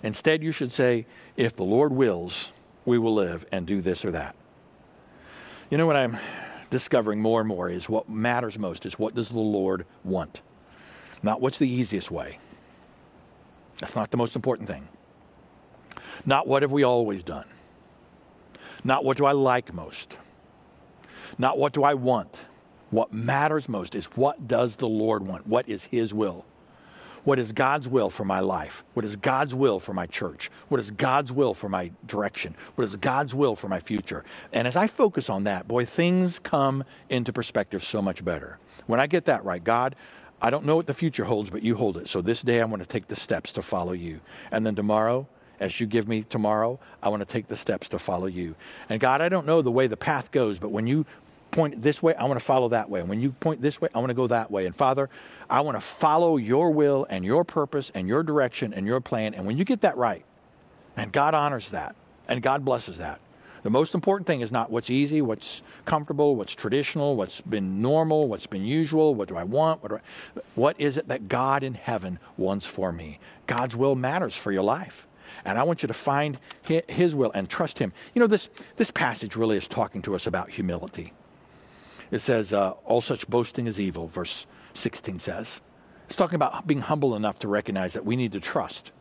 Instead, 0.04 0.43
you 0.43 0.52
should 0.52 0.72
say, 0.72 1.06
if 1.38 1.56
the 1.56 1.63
Lord 1.63 1.91
wills, 1.91 2.52
we 2.86 2.98
will 2.98 3.13
live 3.13 3.46
and 3.52 3.65
do 3.65 3.82
this 3.82 4.06
or 4.06 4.12
that. 4.12 4.36
You 5.69 5.78
know 5.78 5.88
what 5.88 5.96
I'm 5.96 6.17
discovering 6.69 7.19
more 7.19 7.39
and 7.39 7.48
more 7.48 7.69
is 7.69 7.89
what 7.89 8.10
matters 8.10 8.60
most 8.60 8.86
is 8.86 9.00
what 9.00 9.15
does 9.15 9.30
the 9.30 9.39
Lord 9.39 9.86
want? 10.04 10.41
Not 11.24 11.41
what's 11.41 11.58
the 11.58 11.69
easiest 11.69 12.12
way. 12.12 12.39
That's 13.80 13.96
not 13.96 14.12
the 14.12 14.17
most 14.17 14.36
important 14.36 14.67
thing. 14.67 14.88
Not 16.26 16.48
what 16.48 16.62
have 16.62 16.72
we 16.72 16.84
always 16.84 17.24
done. 17.24 17.48
Not 18.84 19.04
what 19.04 19.17
do 19.17 19.26
I 19.26 19.32
like 19.32 19.74
most. 19.74 20.17
Not 21.38 21.58
what 21.58 21.74
do 21.74 21.84
I 21.84 21.93
want. 21.93 22.41
What 22.89 23.12
matters 23.12 23.67
most 23.67 23.96
is 23.96 24.06
what 24.06 24.48
does 24.48 24.76
the 24.76 24.88
Lord 24.88 25.26
want? 25.26 25.48
What 25.48 25.67
is 25.67 25.86
His 25.86 26.13
will? 26.13 26.46
What 27.24 27.39
is 27.39 27.54
God's 27.54 27.88
will 27.88 28.10
for 28.10 28.26
my 28.26 28.41
life? 28.41 28.84
What 28.93 29.06
is 29.06 29.15
God's 29.15 29.56
will 29.56 29.80
for 29.80 29.93
my 29.93 30.06
church? 30.06 30.52
What 30.67 30.80
is 30.80 30.91
God's 30.91 31.32
will 31.32 31.54
for 31.54 31.69
my 31.69 31.91
direction? 32.06 32.54
What 32.76 32.84
is 32.84 32.98
God's 32.98 33.34
will 33.34 33.56
for 33.56 33.69
my 33.69 33.80
future? 33.80 34.26
And 34.52 34.67
as 34.67 34.76
I 34.76 34.88
focus 34.88 35.30
on 35.30 35.46
that, 35.46 35.67
boy, 35.67 35.86
things 35.86 36.38
come 36.38 36.84
into 37.10 37.32
perspective 37.32 37.82
so 37.82 38.02
much 38.02 38.26
better. 38.26 38.60
When 38.88 39.00
I 39.00 39.08
get 39.08 39.26
that 39.26 39.46
right, 39.46 39.63
God, 39.63 39.96
I 40.41 40.50
don't 40.50 40.65
know 40.65 40.76
what 40.76 40.88
the 40.88 40.93
future 40.93 41.24
holds, 41.24 41.50
but 41.50 41.63
you 41.63 41.76
hold 41.76 41.96
it. 41.96 42.10
So 42.10 42.22
this 42.22 42.41
day 42.41 42.60
I 42.62 42.65
want 42.65 42.82
to 42.82 42.88
take 42.88 43.08
the 43.08 43.15
steps 43.15 43.54
to 43.54 43.62
follow 43.62 43.93
you. 43.93 44.19
And 44.52 44.65
then 44.65 44.76
tomorrow, 44.76 45.26
as 45.62 45.80
you 45.80 45.88
give 45.88 46.10
me 46.10 46.24
tomorrow, 46.24 46.78
I 47.02 47.08
want 47.08 47.22
to 47.22 47.26
take 47.26 47.48
the 47.48 47.56
steps 47.56 47.88
to 47.89 48.00
follow 48.00 48.26
you. 48.26 48.56
And 48.89 49.00
God, 49.00 49.22
I 49.22 49.30
don't 49.30 49.46
know 49.46 49.62
the 49.62 49.72
way 49.72 49.88
the 49.88 49.96
path 49.96 50.32
goes, 50.32 50.60
but 50.60 50.72
when 50.72 50.88
you 50.88 51.06
point 51.54 51.82
this 51.82 52.04
way, 52.04 52.13
I 52.16 52.26
want 52.26 52.39
to 52.39 52.46
follow 52.46 52.70
that 52.70 52.89
way. 52.89 53.00
And 53.00 53.08
when 53.08 53.22
you 53.22 53.32
point 53.32 53.62
this 53.62 53.80
way, 53.80 53.88
I 53.96 54.00
want 54.00 54.10
to 54.10 54.16
go 54.16 54.28
that 54.28 54.52
way. 54.52 54.66
And 54.66 54.76
Father, 54.76 55.10
I 55.50 55.62
want 55.62 55.78
to 55.78 55.82
follow 55.82 56.36
your 56.38 56.72
will 56.72 57.06
and 57.10 57.24
your 57.24 57.46
purpose 57.46 57.92
and 57.96 58.08
your 58.08 58.24
direction 58.24 58.74
and 58.74 58.86
your 58.86 59.00
plan. 59.00 59.34
And 59.34 59.46
when 59.46 59.58
you 59.58 59.63
get 59.63 59.82
that 59.82 59.96
right, 59.96 60.26
and 60.98 61.12
God 61.12 61.34
honors 61.34 61.70
that, 61.70 61.96
and 62.28 62.42
God 62.42 62.66
blesses 62.66 62.98
that. 62.98 63.20
The 63.63 63.70
most 63.70 63.96
important 63.96 64.28
thing 64.28 64.42
is 64.42 64.52
not 64.52 64.72
what's 64.72 64.89
easy, 64.89 65.22
what's 65.22 65.62
comfortable, 65.86 66.36
what's 66.36 66.54
traditional, 66.54 67.16
what's 67.16 67.39
been 67.39 67.82
normal, 67.82 68.28
what's 68.28 68.46
been 68.46 68.66
usual, 68.66 69.16
what 69.16 69.30
do 69.30 69.38
I 69.38 69.44
want, 69.44 69.82
what, 69.82 69.94
I, 69.94 70.00
what 70.56 70.80
is 70.80 70.98
it 70.98 71.08
that 71.08 71.30
God 71.30 71.63
in 71.63 71.74
heaven 71.74 72.20
wants 72.36 72.66
for 72.66 72.92
me? 72.92 73.20
God's 73.48 73.76
will 73.76 73.96
matters 73.96 74.36
for 74.36 74.52
your 74.52 74.63
life. 74.63 75.08
And 75.46 75.58
I 75.58 75.63
want 75.63 75.82
you 75.82 75.88
to 75.88 75.94
find 75.94 76.38
his 76.88 77.16
will 77.16 77.32
and 77.34 77.50
trust 77.50 77.80
him. 77.80 77.94
You 78.13 78.20
know, 78.20 78.28
this, 78.28 78.50
this 78.76 78.92
passage 78.92 79.36
really 79.36 79.58
is 79.58 79.68
talking 79.68 80.02
to 80.04 80.16
us 80.16 80.28
about 80.28 80.50
humility. 80.50 81.13
It 82.13 82.21
says, 82.21 82.54
uh, 82.54 82.73
all 82.86 83.02
such 83.02 83.28
boasting 83.28 83.65
is 83.65 83.80
evil, 83.80 84.08
verse 84.08 84.45
16 84.76 85.17
says. 85.17 85.62
It's 86.06 86.15
talking 86.15 86.36
about 86.36 86.67
being 86.67 86.82
humble 86.82 87.15
enough 87.15 87.39
to 87.39 87.47
recognize 87.47 87.93
that 87.93 88.06
we 88.06 88.15
need 88.15 88.34
to 88.34 88.39
trust 88.39 88.91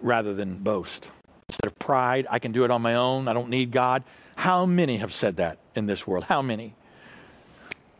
rather 0.00 0.32
than 0.32 0.58
boast. 0.58 1.10
Instead 1.48 1.66
of 1.66 1.76
pride, 1.80 2.28
I 2.30 2.38
can 2.38 2.52
do 2.52 2.64
it 2.64 2.70
on 2.70 2.80
my 2.80 2.94
own, 2.94 3.26
I 3.26 3.32
don't 3.32 3.48
need 3.48 3.72
God. 3.72 4.04
How 4.36 4.66
many 4.66 4.98
have 4.98 5.12
said 5.12 5.38
that 5.38 5.58
in 5.74 5.86
this 5.86 6.06
world? 6.06 6.22
How 6.22 6.42
many? 6.42 6.76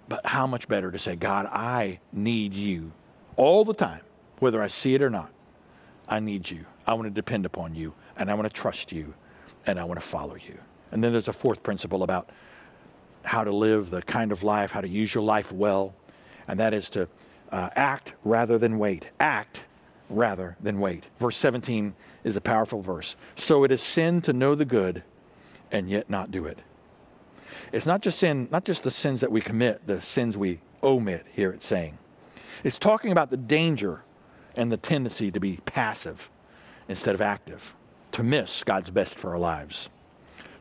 But 0.09 0.25
how 0.25 0.47
much 0.47 0.69
better 0.69 0.93
to 0.93 0.99
say, 1.01 1.17
God, 1.17 1.47
I 1.47 1.99
need 2.13 2.55
you 2.55 2.93
all 3.35 3.65
the 3.65 3.75
time, 3.75 4.03
whether 4.39 4.63
I 4.63 4.69
see 4.69 4.95
it 4.95 5.03
or 5.03 5.11
not. 5.11 5.33
I 6.09 6.21
need 6.21 6.49
you. 6.49 6.65
I 6.87 6.95
want 6.95 7.07
to 7.07 7.11
depend 7.11 7.45
upon 7.45 7.75
you, 7.75 7.95
and 8.17 8.31
I 8.31 8.35
want 8.35 8.47
to 8.47 8.55
trust 8.55 8.93
you, 8.93 9.15
and 9.67 9.81
I 9.81 9.85
want 9.85 10.01
to 10.01 10.07
follow 10.07 10.37
you. 10.37 10.59
And 10.93 11.03
then 11.03 11.11
there's 11.11 11.27
a 11.27 11.33
fourth 11.33 11.65
principle 11.65 12.05
about 12.05 12.31
how 13.25 13.45
to 13.45 13.53
live 13.53 13.91
the 13.91 14.03
kind 14.03 14.33
of 14.33 14.43
life, 14.43 14.71
how 14.71 14.81
to 14.81 14.89
use 14.89 15.15
your 15.15 15.25
life 15.25 15.51
well, 15.51 15.95
and 16.47 16.61
that 16.61 16.75
is 16.75 16.91
to 16.91 17.09
uh, 17.51 17.71
act 17.75 18.15
rather 18.25 18.59
than 18.59 18.79
wait. 18.79 19.11
Act 19.21 19.65
rather 20.11 20.57
than 20.61 20.81
wait. 20.81 21.05
Verse 21.19 21.37
17 21.37 21.95
is 22.25 22.37
a 22.37 22.41
powerful 22.41 22.81
verse. 22.81 23.17
So 23.37 23.65
it 23.65 23.73
is 23.73 23.81
sin 23.81 24.21
to 24.23 24.33
know 24.33 24.55
the 24.55 24.65
good 24.65 25.03
and 25.73 25.89
yet 25.89 26.11
not 26.11 26.31
do 26.31 26.47
it. 26.47 26.59
It's 27.73 27.87
not 27.87 28.03
just 28.03 28.19
sin, 28.19 28.49
not 28.51 28.65
just 28.65 28.83
the 28.85 28.91
sins 28.91 29.21
that 29.21 29.33
we 29.33 29.41
commit, 29.41 29.87
the 29.87 30.01
sins 30.01 30.37
we 30.37 30.61
omit 30.83 31.27
here 31.33 31.51
it's 31.51 31.67
saying. 31.67 31.99
It's 32.63 32.79
talking 32.79 33.11
about 33.11 33.31
the 33.31 33.37
danger 33.37 34.03
and 34.57 34.71
the 34.71 34.77
tendency 34.77 35.31
to 35.31 35.41
be 35.41 35.59
passive 35.65 36.31
instead 36.89 37.15
of 37.15 37.21
active, 37.21 37.75
to 38.13 38.23
miss 38.23 38.63
God's 38.63 38.91
best 38.91 39.19
for 39.19 39.31
our 39.31 39.39
lives. 39.39 39.89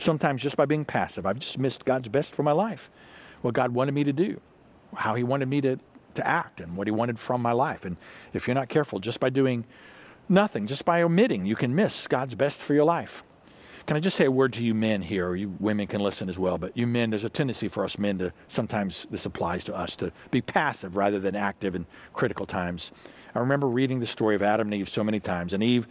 Sometimes 0.04 0.42
just 0.42 0.58
by 0.58 0.66
being 0.66 0.84
passive, 0.84 1.26
I've 1.26 1.40
just 1.40 1.58
missed 1.58 1.86
God's 1.86 2.10
best 2.10 2.36
for 2.36 2.44
my 2.44 2.52
life, 2.52 2.92
what 3.42 3.54
God 3.54 3.74
wanted 3.74 3.94
me 3.94 4.04
to 4.04 4.12
do, 4.12 4.42
how 4.94 5.16
He 5.16 5.24
wanted 5.24 5.48
me 5.48 5.62
to, 5.62 5.80
to 6.16 6.28
act, 6.28 6.60
and 6.60 6.76
what 6.76 6.88
He 6.88 6.92
wanted 6.92 7.18
from 7.18 7.42
my 7.42 7.54
life. 7.54 7.86
And 7.86 7.96
if 8.34 8.46
you're 8.46 8.54
not 8.54 8.68
careful, 8.68 9.00
just 9.00 9.22
by 9.22 9.30
doing 9.30 9.64
nothing, 10.28 10.68
just 10.68 10.84
by 10.84 11.02
omitting, 11.02 11.46
you 11.46 11.56
can 11.56 11.74
miss 11.74 12.06
God's 12.10 12.36
best 12.36 12.62
for 12.62 12.74
your 12.74 12.84
life. 12.84 13.24
Can 13.86 13.96
I 13.96 14.02
just 14.02 14.18
say 14.18 14.26
a 14.26 14.32
word 14.32 14.52
to 14.54 14.64
you 14.64 14.74
men 14.74 15.04
here, 15.04 15.36
you 15.36 15.56
women 15.62 15.88
can 15.88 16.02
listen 16.02 16.28
as 16.28 16.38
well, 16.38 16.58
but 16.58 16.76
you 16.76 16.86
men, 16.86 17.10
there's 17.10 17.24
a 17.24 17.30
tendency 17.30 17.70
for 17.70 17.86
us 17.86 17.98
men 17.98 18.18
to, 18.18 18.34
sometimes 18.50 19.08
this 19.10 19.26
applies 19.26 19.64
to 19.64 19.74
us, 19.74 19.96
to 19.96 20.12
be 20.32 20.42
passive 20.42 20.98
rather 20.98 21.18
than 21.18 21.34
active 21.34 21.76
in 21.76 21.86
critical 22.12 22.46
times. 22.46 22.92
I 23.34 23.40
remember 23.40 23.68
reading 23.68 24.02
the 24.02 24.06
story 24.06 24.36
of 24.36 24.42
Adam 24.42 24.68
and 24.68 24.74
Eve 24.74 24.90
so 24.90 25.02
many 25.02 25.22
times, 25.22 25.54
and 25.54 25.64
Eve 25.64 25.88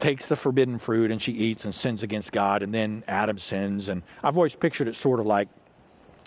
takes 0.00 0.26
the 0.26 0.36
forbidden 0.36 0.78
fruit 0.78 1.10
and 1.10 1.20
she 1.20 1.32
eats 1.32 1.64
and 1.64 1.74
sins 1.74 2.02
against 2.02 2.32
God, 2.32 2.62
and 2.62 2.72
then 2.72 3.04
Adam 3.08 3.38
sins. 3.38 3.88
And 3.88 4.02
I've 4.22 4.36
always 4.36 4.54
pictured 4.54 4.88
it 4.88 4.94
sort 4.94 5.20
of 5.20 5.26
like 5.26 5.48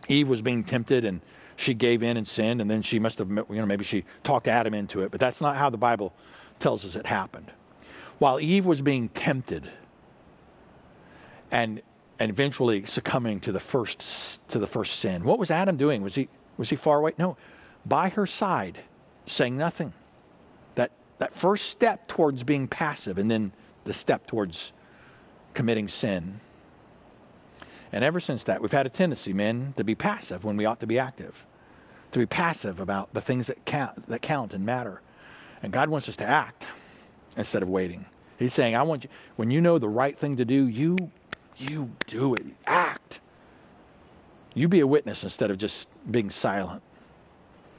Eve 0.08 0.28
was 0.28 0.42
being 0.42 0.64
tempted 0.64 1.06
and 1.06 1.22
she 1.56 1.74
gave 1.74 2.02
in 2.02 2.18
and 2.18 2.28
sinned, 2.28 2.60
and 2.60 2.72
then 2.72 2.82
she 2.82 2.98
must 2.98 3.20
have, 3.20 3.30
you 3.30 3.46
know, 3.50 3.66
maybe 3.66 3.84
she 3.84 4.04
talked 4.24 4.48
Adam 4.48 4.74
into 4.74 5.02
it, 5.04 5.12
but 5.12 5.20
that's 5.20 5.42
not 5.42 5.58
how 5.58 5.70
the 5.70 5.78
Bible 5.78 6.14
tells 6.60 6.86
us 6.86 6.96
it 6.96 7.06
happened. 7.06 7.52
While 8.18 8.40
Eve 8.40 8.66
was 8.66 8.82
being 8.82 9.10
tempted, 9.10 9.70
and 11.52 11.82
and 12.20 12.30
eventually 12.30 12.86
succumbing 12.86 13.40
to 13.42 13.52
the 13.52 13.60
first 13.60 14.48
to 14.50 14.60
the 14.60 14.68
first 14.68 15.00
sin. 15.00 15.24
What 15.24 15.40
was 15.40 15.52
Adam 15.52 15.76
doing? 15.78 16.02
Was 16.02 16.16
he 16.16 16.30
was 16.58 16.70
he 16.70 16.76
far 16.76 17.00
away? 17.00 17.14
No, 17.18 17.38
by 17.86 18.10
her 18.10 18.26
side, 18.26 18.80
saying 19.26 19.58
nothing. 19.58 19.94
That 20.76 20.92
that 21.18 21.34
first 21.34 21.68
step 21.70 22.08
towards 22.08 22.44
being 22.44 22.68
passive, 22.68 23.18
and 23.18 23.30
then 23.30 23.54
the 23.84 23.94
step 23.94 24.28
towards 24.28 24.74
committing 25.54 25.88
sin. 25.88 26.40
And 27.92 28.04
ever 28.04 28.20
since 28.20 28.44
that, 28.44 28.62
we've 28.62 28.72
had 28.72 28.86
a 28.86 28.90
tendency, 28.90 29.34
men, 29.34 29.74
to 29.78 29.84
be 29.84 29.96
passive 29.96 30.44
when 30.44 30.56
we 30.56 30.66
ought 30.66 30.80
to 30.80 30.88
be 30.88 30.98
active, 30.98 31.46
to 32.12 32.20
be 32.20 32.26
passive 32.26 32.80
about 32.80 33.14
the 33.14 33.22
things 33.22 33.48
that 33.48 33.66
count, 33.66 34.06
that 34.06 34.22
count 34.22 34.54
and 34.54 34.66
matter. 34.66 35.02
And 35.62 35.74
God 35.74 35.90
wants 35.90 36.08
us 36.08 36.16
to 36.18 36.26
act 36.26 36.68
instead 37.36 37.62
of 37.62 37.70
waiting. 37.70 38.06
He's 38.40 38.54
saying, 38.54 38.76
I 38.76 38.84
want 38.84 39.04
you, 39.04 39.10
when 39.36 39.52
you 39.52 39.62
know 39.62 39.78
the 39.78 39.90
right 39.90 40.18
thing 40.18 40.38
to 40.38 40.46
do, 40.46 40.68
you 40.68 41.12
you 41.58 41.92
do 42.08 42.34
it. 42.34 42.46
Act. 42.66 43.20
You 44.54 44.68
be 44.68 44.80
a 44.80 44.88
witness 44.88 45.24
instead 45.24 45.52
of 45.52 45.58
just 45.58 45.90
being 46.10 46.30
silent. 46.30 46.82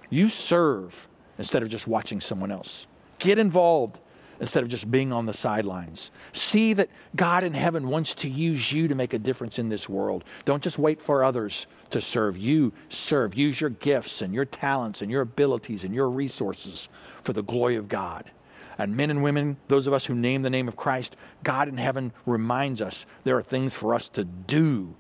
You 0.09 0.29
serve 0.29 1.09
instead 1.39 1.63
of 1.63 1.69
just 1.69 1.87
watching 1.87 2.21
someone 2.21 2.53
else. 2.53 2.87
Get 3.19 3.39
involved 3.39 3.99
instead 4.43 4.65
of 4.65 4.69
just 4.69 4.91
being 4.91 5.13
on 5.13 5.25
the 5.25 5.33
sidelines. 5.33 6.11
See 6.33 6.73
that 6.73 6.91
God 7.15 7.45
in 7.45 7.55
heaven 7.55 7.87
wants 7.87 8.13
to 8.17 8.29
use 8.29 8.73
you 8.73 8.89
to 8.89 8.95
make 8.97 9.15
a 9.15 9.19
difference 9.19 9.61
in 9.61 9.69
this 9.69 9.89
world. 9.89 10.25
Don't 10.45 10.65
just 10.65 10.81
wait 10.81 11.01
for 11.01 11.23
others 11.23 11.69
to 11.91 12.01
serve. 12.01 12.37
You 12.37 12.73
serve. 12.89 13.37
Use 13.37 13.61
your 13.61 13.71
gifts 13.71 14.21
and 14.21 14.35
your 14.35 14.45
talents 14.45 15.01
and 15.01 15.13
your 15.13 15.21
abilities 15.21 15.85
and 15.85 15.95
your 15.95 16.11
resources 16.11 16.89
for 17.23 17.33
the 17.33 17.45
glory 17.45 17.77
of 17.77 17.89
God. 17.89 18.33
And 18.79 18.97
men 18.97 19.11
and 19.11 19.23
women, 19.23 19.59
those 19.69 19.87
of 19.87 19.93
us 19.93 20.07
who 20.07 20.15
name 20.17 20.43
the 20.43 20.51
name 20.51 20.67
of 20.67 20.75
Christ, 20.75 21.15
God 21.45 21.69
in 21.69 21.77
heaven 21.77 22.13
reminds 22.27 22.81
us 22.81 23.07
there 23.23 23.37
are 23.37 23.43
things 23.43 23.77
for 23.77 23.95
us 23.95 24.09
to 24.09 24.25
do 24.25 24.97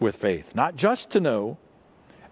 with 0.00 0.16
faith. 0.16 0.54
Not 0.54 0.74
just 0.74 1.10
to 1.10 1.20
know 1.20 1.58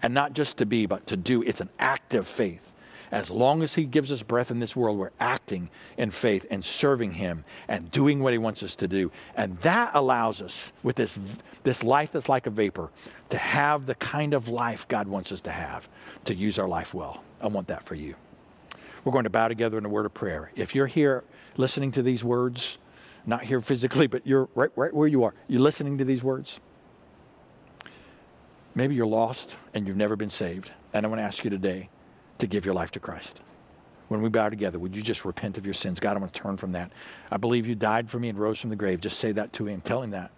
and 0.02 0.14
not 0.14 0.32
just 0.32 0.56
to 0.58 0.66
be, 0.66 0.86
but 0.86 1.06
to 1.08 1.18
do. 1.18 1.42
It's 1.42 1.60
an 1.60 1.68
active 1.78 2.26
faith. 2.26 2.72
As 3.10 3.30
long 3.30 3.62
as 3.62 3.74
He 3.74 3.84
gives 3.84 4.10
us 4.10 4.22
breath 4.22 4.50
in 4.50 4.60
this 4.60 4.74
world, 4.74 4.98
we're 4.98 5.10
acting 5.20 5.70
in 5.96 6.10
faith 6.10 6.46
and 6.50 6.64
serving 6.64 7.12
Him 7.12 7.44
and 7.68 7.90
doing 7.90 8.20
what 8.20 8.32
He 8.32 8.38
wants 8.38 8.62
us 8.62 8.76
to 8.76 8.88
do. 8.88 9.10
And 9.34 9.58
that 9.60 9.92
allows 9.94 10.42
us, 10.42 10.72
with 10.82 10.96
this, 10.96 11.18
this 11.62 11.82
life 11.82 12.12
that's 12.12 12.28
like 12.28 12.46
a 12.46 12.50
vapor, 12.50 12.90
to 13.30 13.38
have 13.38 13.86
the 13.86 13.94
kind 13.94 14.34
of 14.34 14.48
life 14.48 14.88
God 14.88 15.08
wants 15.08 15.32
us 15.32 15.40
to 15.42 15.52
have, 15.52 15.88
to 16.24 16.34
use 16.34 16.58
our 16.58 16.68
life 16.68 16.94
well. 16.94 17.22
I 17.40 17.48
want 17.48 17.68
that 17.68 17.84
for 17.84 17.94
you. 17.94 18.14
We're 19.04 19.12
going 19.12 19.24
to 19.24 19.30
bow 19.30 19.48
together 19.48 19.76
in 19.76 19.84
a 19.84 19.88
word 19.88 20.06
of 20.06 20.14
prayer. 20.14 20.50
If 20.56 20.74
you're 20.74 20.86
here 20.86 21.24
listening 21.56 21.92
to 21.92 22.02
these 22.02 22.24
words, 22.24 22.78
not 23.26 23.44
here 23.44 23.60
physically, 23.60 24.06
but 24.06 24.26
you're 24.26 24.48
right, 24.54 24.70
right 24.76 24.92
where 24.92 25.08
you 25.08 25.24
are, 25.24 25.34
you're 25.46 25.60
listening 25.60 25.98
to 25.98 26.04
these 26.04 26.22
words. 26.22 26.60
Maybe 28.74 28.94
you're 28.94 29.06
lost 29.06 29.56
and 29.72 29.86
you've 29.86 29.96
never 29.96 30.16
been 30.16 30.30
saved. 30.30 30.72
And 30.92 31.06
I 31.06 31.08
want 31.08 31.20
to 31.20 31.24
ask 31.24 31.44
you 31.44 31.50
today 31.50 31.90
to 32.44 32.52
give 32.52 32.64
your 32.64 32.74
life 32.74 32.90
to 32.92 33.00
Christ. 33.00 33.40
When 34.08 34.22
we 34.22 34.28
bow 34.28 34.48
together, 34.48 34.78
would 34.78 34.96
you 34.96 35.02
just 35.02 35.24
repent 35.24 35.56
of 35.58 35.64
your 35.64 35.74
sins? 35.74 35.98
God, 35.98 36.16
I 36.16 36.20
want 36.20 36.34
to 36.34 36.42
turn 36.42 36.56
from 36.56 36.72
that. 36.72 36.92
I 37.30 37.36
believe 37.38 37.66
you 37.66 37.74
died 37.74 38.10
for 38.10 38.18
me 38.18 38.28
and 38.28 38.38
rose 38.38 38.60
from 38.60 38.70
the 38.70 38.76
grave. 38.76 39.00
Just 39.00 39.18
say 39.18 39.32
that 39.32 39.52
to 39.54 39.66
him. 39.66 39.80
Tell 39.80 40.02
him 40.02 40.10
that 40.10 40.30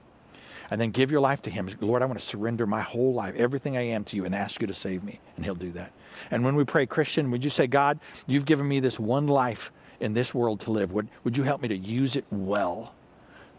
and 0.70 0.80
then 0.80 0.90
give 0.90 1.10
your 1.10 1.20
life 1.20 1.42
to 1.42 1.50
Him. 1.50 1.68
Lord, 1.80 2.02
I 2.02 2.06
want 2.06 2.18
to 2.18 2.24
surrender 2.24 2.66
my 2.66 2.80
whole 2.80 3.14
life, 3.14 3.34
everything 3.36 3.76
I 3.76 3.82
am 3.82 4.04
to 4.04 4.16
you, 4.16 4.24
and 4.24 4.34
ask 4.34 4.60
you 4.60 4.66
to 4.66 4.74
save 4.74 5.04
me. 5.04 5.20
And 5.36 5.44
He'll 5.44 5.54
do 5.54 5.72
that. 5.72 5.92
And 6.30 6.44
when 6.44 6.56
we 6.56 6.64
pray, 6.64 6.86
Christian, 6.86 7.30
would 7.30 7.44
you 7.44 7.50
say, 7.50 7.66
God, 7.66 8.00
you've 8.26 8.46
given 8.46 8.66
me 8.66 8.80
this 8.80 8.98
one 8.98 9.26
life 9.26 9.70
in 10.00 10.14
this 10.14 10.34
world 10.34 10.60
to 10.60 10.70
live. 10.70 10.92
Would, 10.92 11.08
would 11.24 11.36
you 11.36 11.44
help 11.44 11.62
me 11.62 11.68
to 11.68 11.76
use 11.76 12.16
it 12.16 12.24
well, 12.30 12.94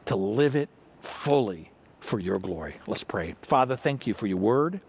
to 0.06 0.16
live 0.16 0.56
it 0.56 0.70
fully 1.02 1.72
for 2.00 2.20
your 2.20 2.40
glory? 2.40 2.76
Let's 2.86 3.04
pray. 3.04 3.36
Father, 3.42 3.76
thank 3.76 4.06
you 4.08 4.14
for 4.14 4.28
your 4.28 4.38
word, 4.38 4.82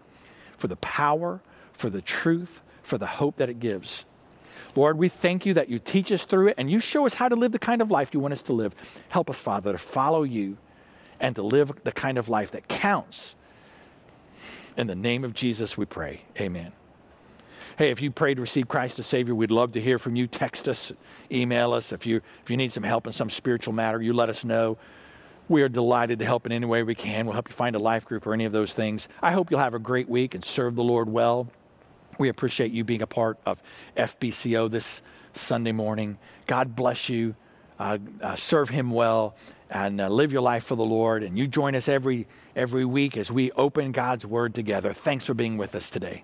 for 0.57 0.67
the 0.67 0.75
power, 0.77 1.41
for 1.73 1.89
the 1.89 2.01
truth, 2.01 2.61
for 2.89 2.97
the 2.97 3.05
hope 3.05 3.37
that 3.37 3.49
it 3.49 3.59
gives. 3.59 4.05
Lord, 4.75 4.97
we 4.97 5.09
thank 5.09 5.45
you 5.45 5.53
that 5.55 5.69
you 5.69 5.79
teach 5.79 6.11
us 6.11 6.25
through 6.25 6.49
it 6.49 6.55
and 6.57 6.69
you 6.69 6.79
show 6.79 7.05
us 7.05 7.13
how 7.13 7.29
to 7.29 7.35
live 7.35 7.51
the 7.51 7.59
kind 7.59 7.81
of 7.81 7.89
life 7.89 8.13
you 8.13 8.19
want 8.19 8.33
us 8.33 8.43
to 8.43 8.53
live. 8.53 8.75
Help 9.09 9.29
us, 9.29 9.39
Father, 9.39 9.71
to 9.71 9.77
follow 9.77 10.23
you 10.23 10.57
and 11.19 11.35
to 11.35 11.41
live 11.41 11.71
the 11.83 11.91
kind 11.91 12.17
of 12.17 12.29
life 12.29 12.51
that 12.51 12.67
counts. 12.67 13.35
In 14.77 14.87
the 14.87 14.95
name 14.95 15.23
of 15.23 15.33
Jesus, 15.33 15.77
we 15.77 15.85
pray. 15.85 16.21
Amen. 16.39 16.71
Hey, 17.77 17.91
if 17.91 18.01
you 18.01 18.11
prayed 18.11 18.35
to 18.35 18.41
receive 18.41 18.67
Christ 18.67 18.99
as 18.99 19.05
Savior, 19.05 19.33
we'd 19.33 19.51
love 19.51 19.71
to 19.73 19.81
hear 19.81 19.97
from 19.97 20.15
you. 20.15 20.27
Text 20.27 20.67
us, 20.67 20.91
email 21.31 21.73
us. 21.73 21.91
If 21.91 22.05
you, 22.05 22.21
if 22.43 22.49
you 22.49 22.57
need 22.57 22.71
some 22.71 22.83
help 22.83 23.07
in 23.07 23.13
some 23.13 23.29
spiritual 23.29 23.73
matter, 23.73 24.01
you 24.01 24.13
let 24.13 24.29
us 24.29 24.43
know. 24.43 24.77
We 25.47 25.63
are 25.63 25.69
delighted 25.69 26.19
to 26.19 26.25
help 26.25 26.45
in 26.45 26.51
any 26.51 26.65
way 26.65 26.83
we 26.83 26.93
can. 26.93 27.25
We'll 27.25 27.33
help 27.33 27.49
you 27.49 27.55
find 27.55 27.75
a 27.75 27.79
life 27.79 28.05
group 28.05 28.27
or 28.27 28.33
any 28.33 28.45
of 28.45 28.51
those 28.51 28.73
things. 28.73 29.07
I 29.21 29.31
hope 29.31 29.49
you'll 29.49 29.61
have 29.61 29.73
a 29.73 29.79
great 29.79 30.07
week 30.07 30.35
and 30.35 30.43
serve 30.43 30.75
the 30.75 30.83
Lord 30.83 31.09
well. 31.09 31.47
We 32.19 32.27
appreciate 32.27 32.73
you 32.73 32.83
being 32.83 33.01
a 33.01 33.07
part 33.07 33.39
of 33.45 33.63
FBCO 33.95 34.69
this 34.69 35.01
Sunday 35.31 35.71
morning. 35.71 36.17
God 36.47 36.75
bless 36.75 37.07
you. 37.07 37.33
Uh, 37.79 37.97
uh, 38.21 38.35
serve 38.35 38.67
Him 38.69 38.91
well 38.91 39.35
and 39.69 40.01
uh, 40.01 40.09
live 40.09 40.33
your 40.33 40.41
life 40.41 40.65
for 40.65 40.75
the 40.75 40.83
Lord. 40.83 41.23
And 41.23 41.37
you 41.37 41.47
join 41.47 41.75
us 41.75 41.87
every 41.87 42.27
every 42.57 42.83
week 42.83 43.15
as 43.15 43.31
we 43.31 43.53
open 43.53 43.93
God's 43.93 44.25
Word 44.25 44.53
together. 44.53 44.91
Thanks 44.91 45.25
for 45.25 45.33
being 45.33 45.55
with 45.55 45.73
us 45.75 45.89
today. 45.89 46.17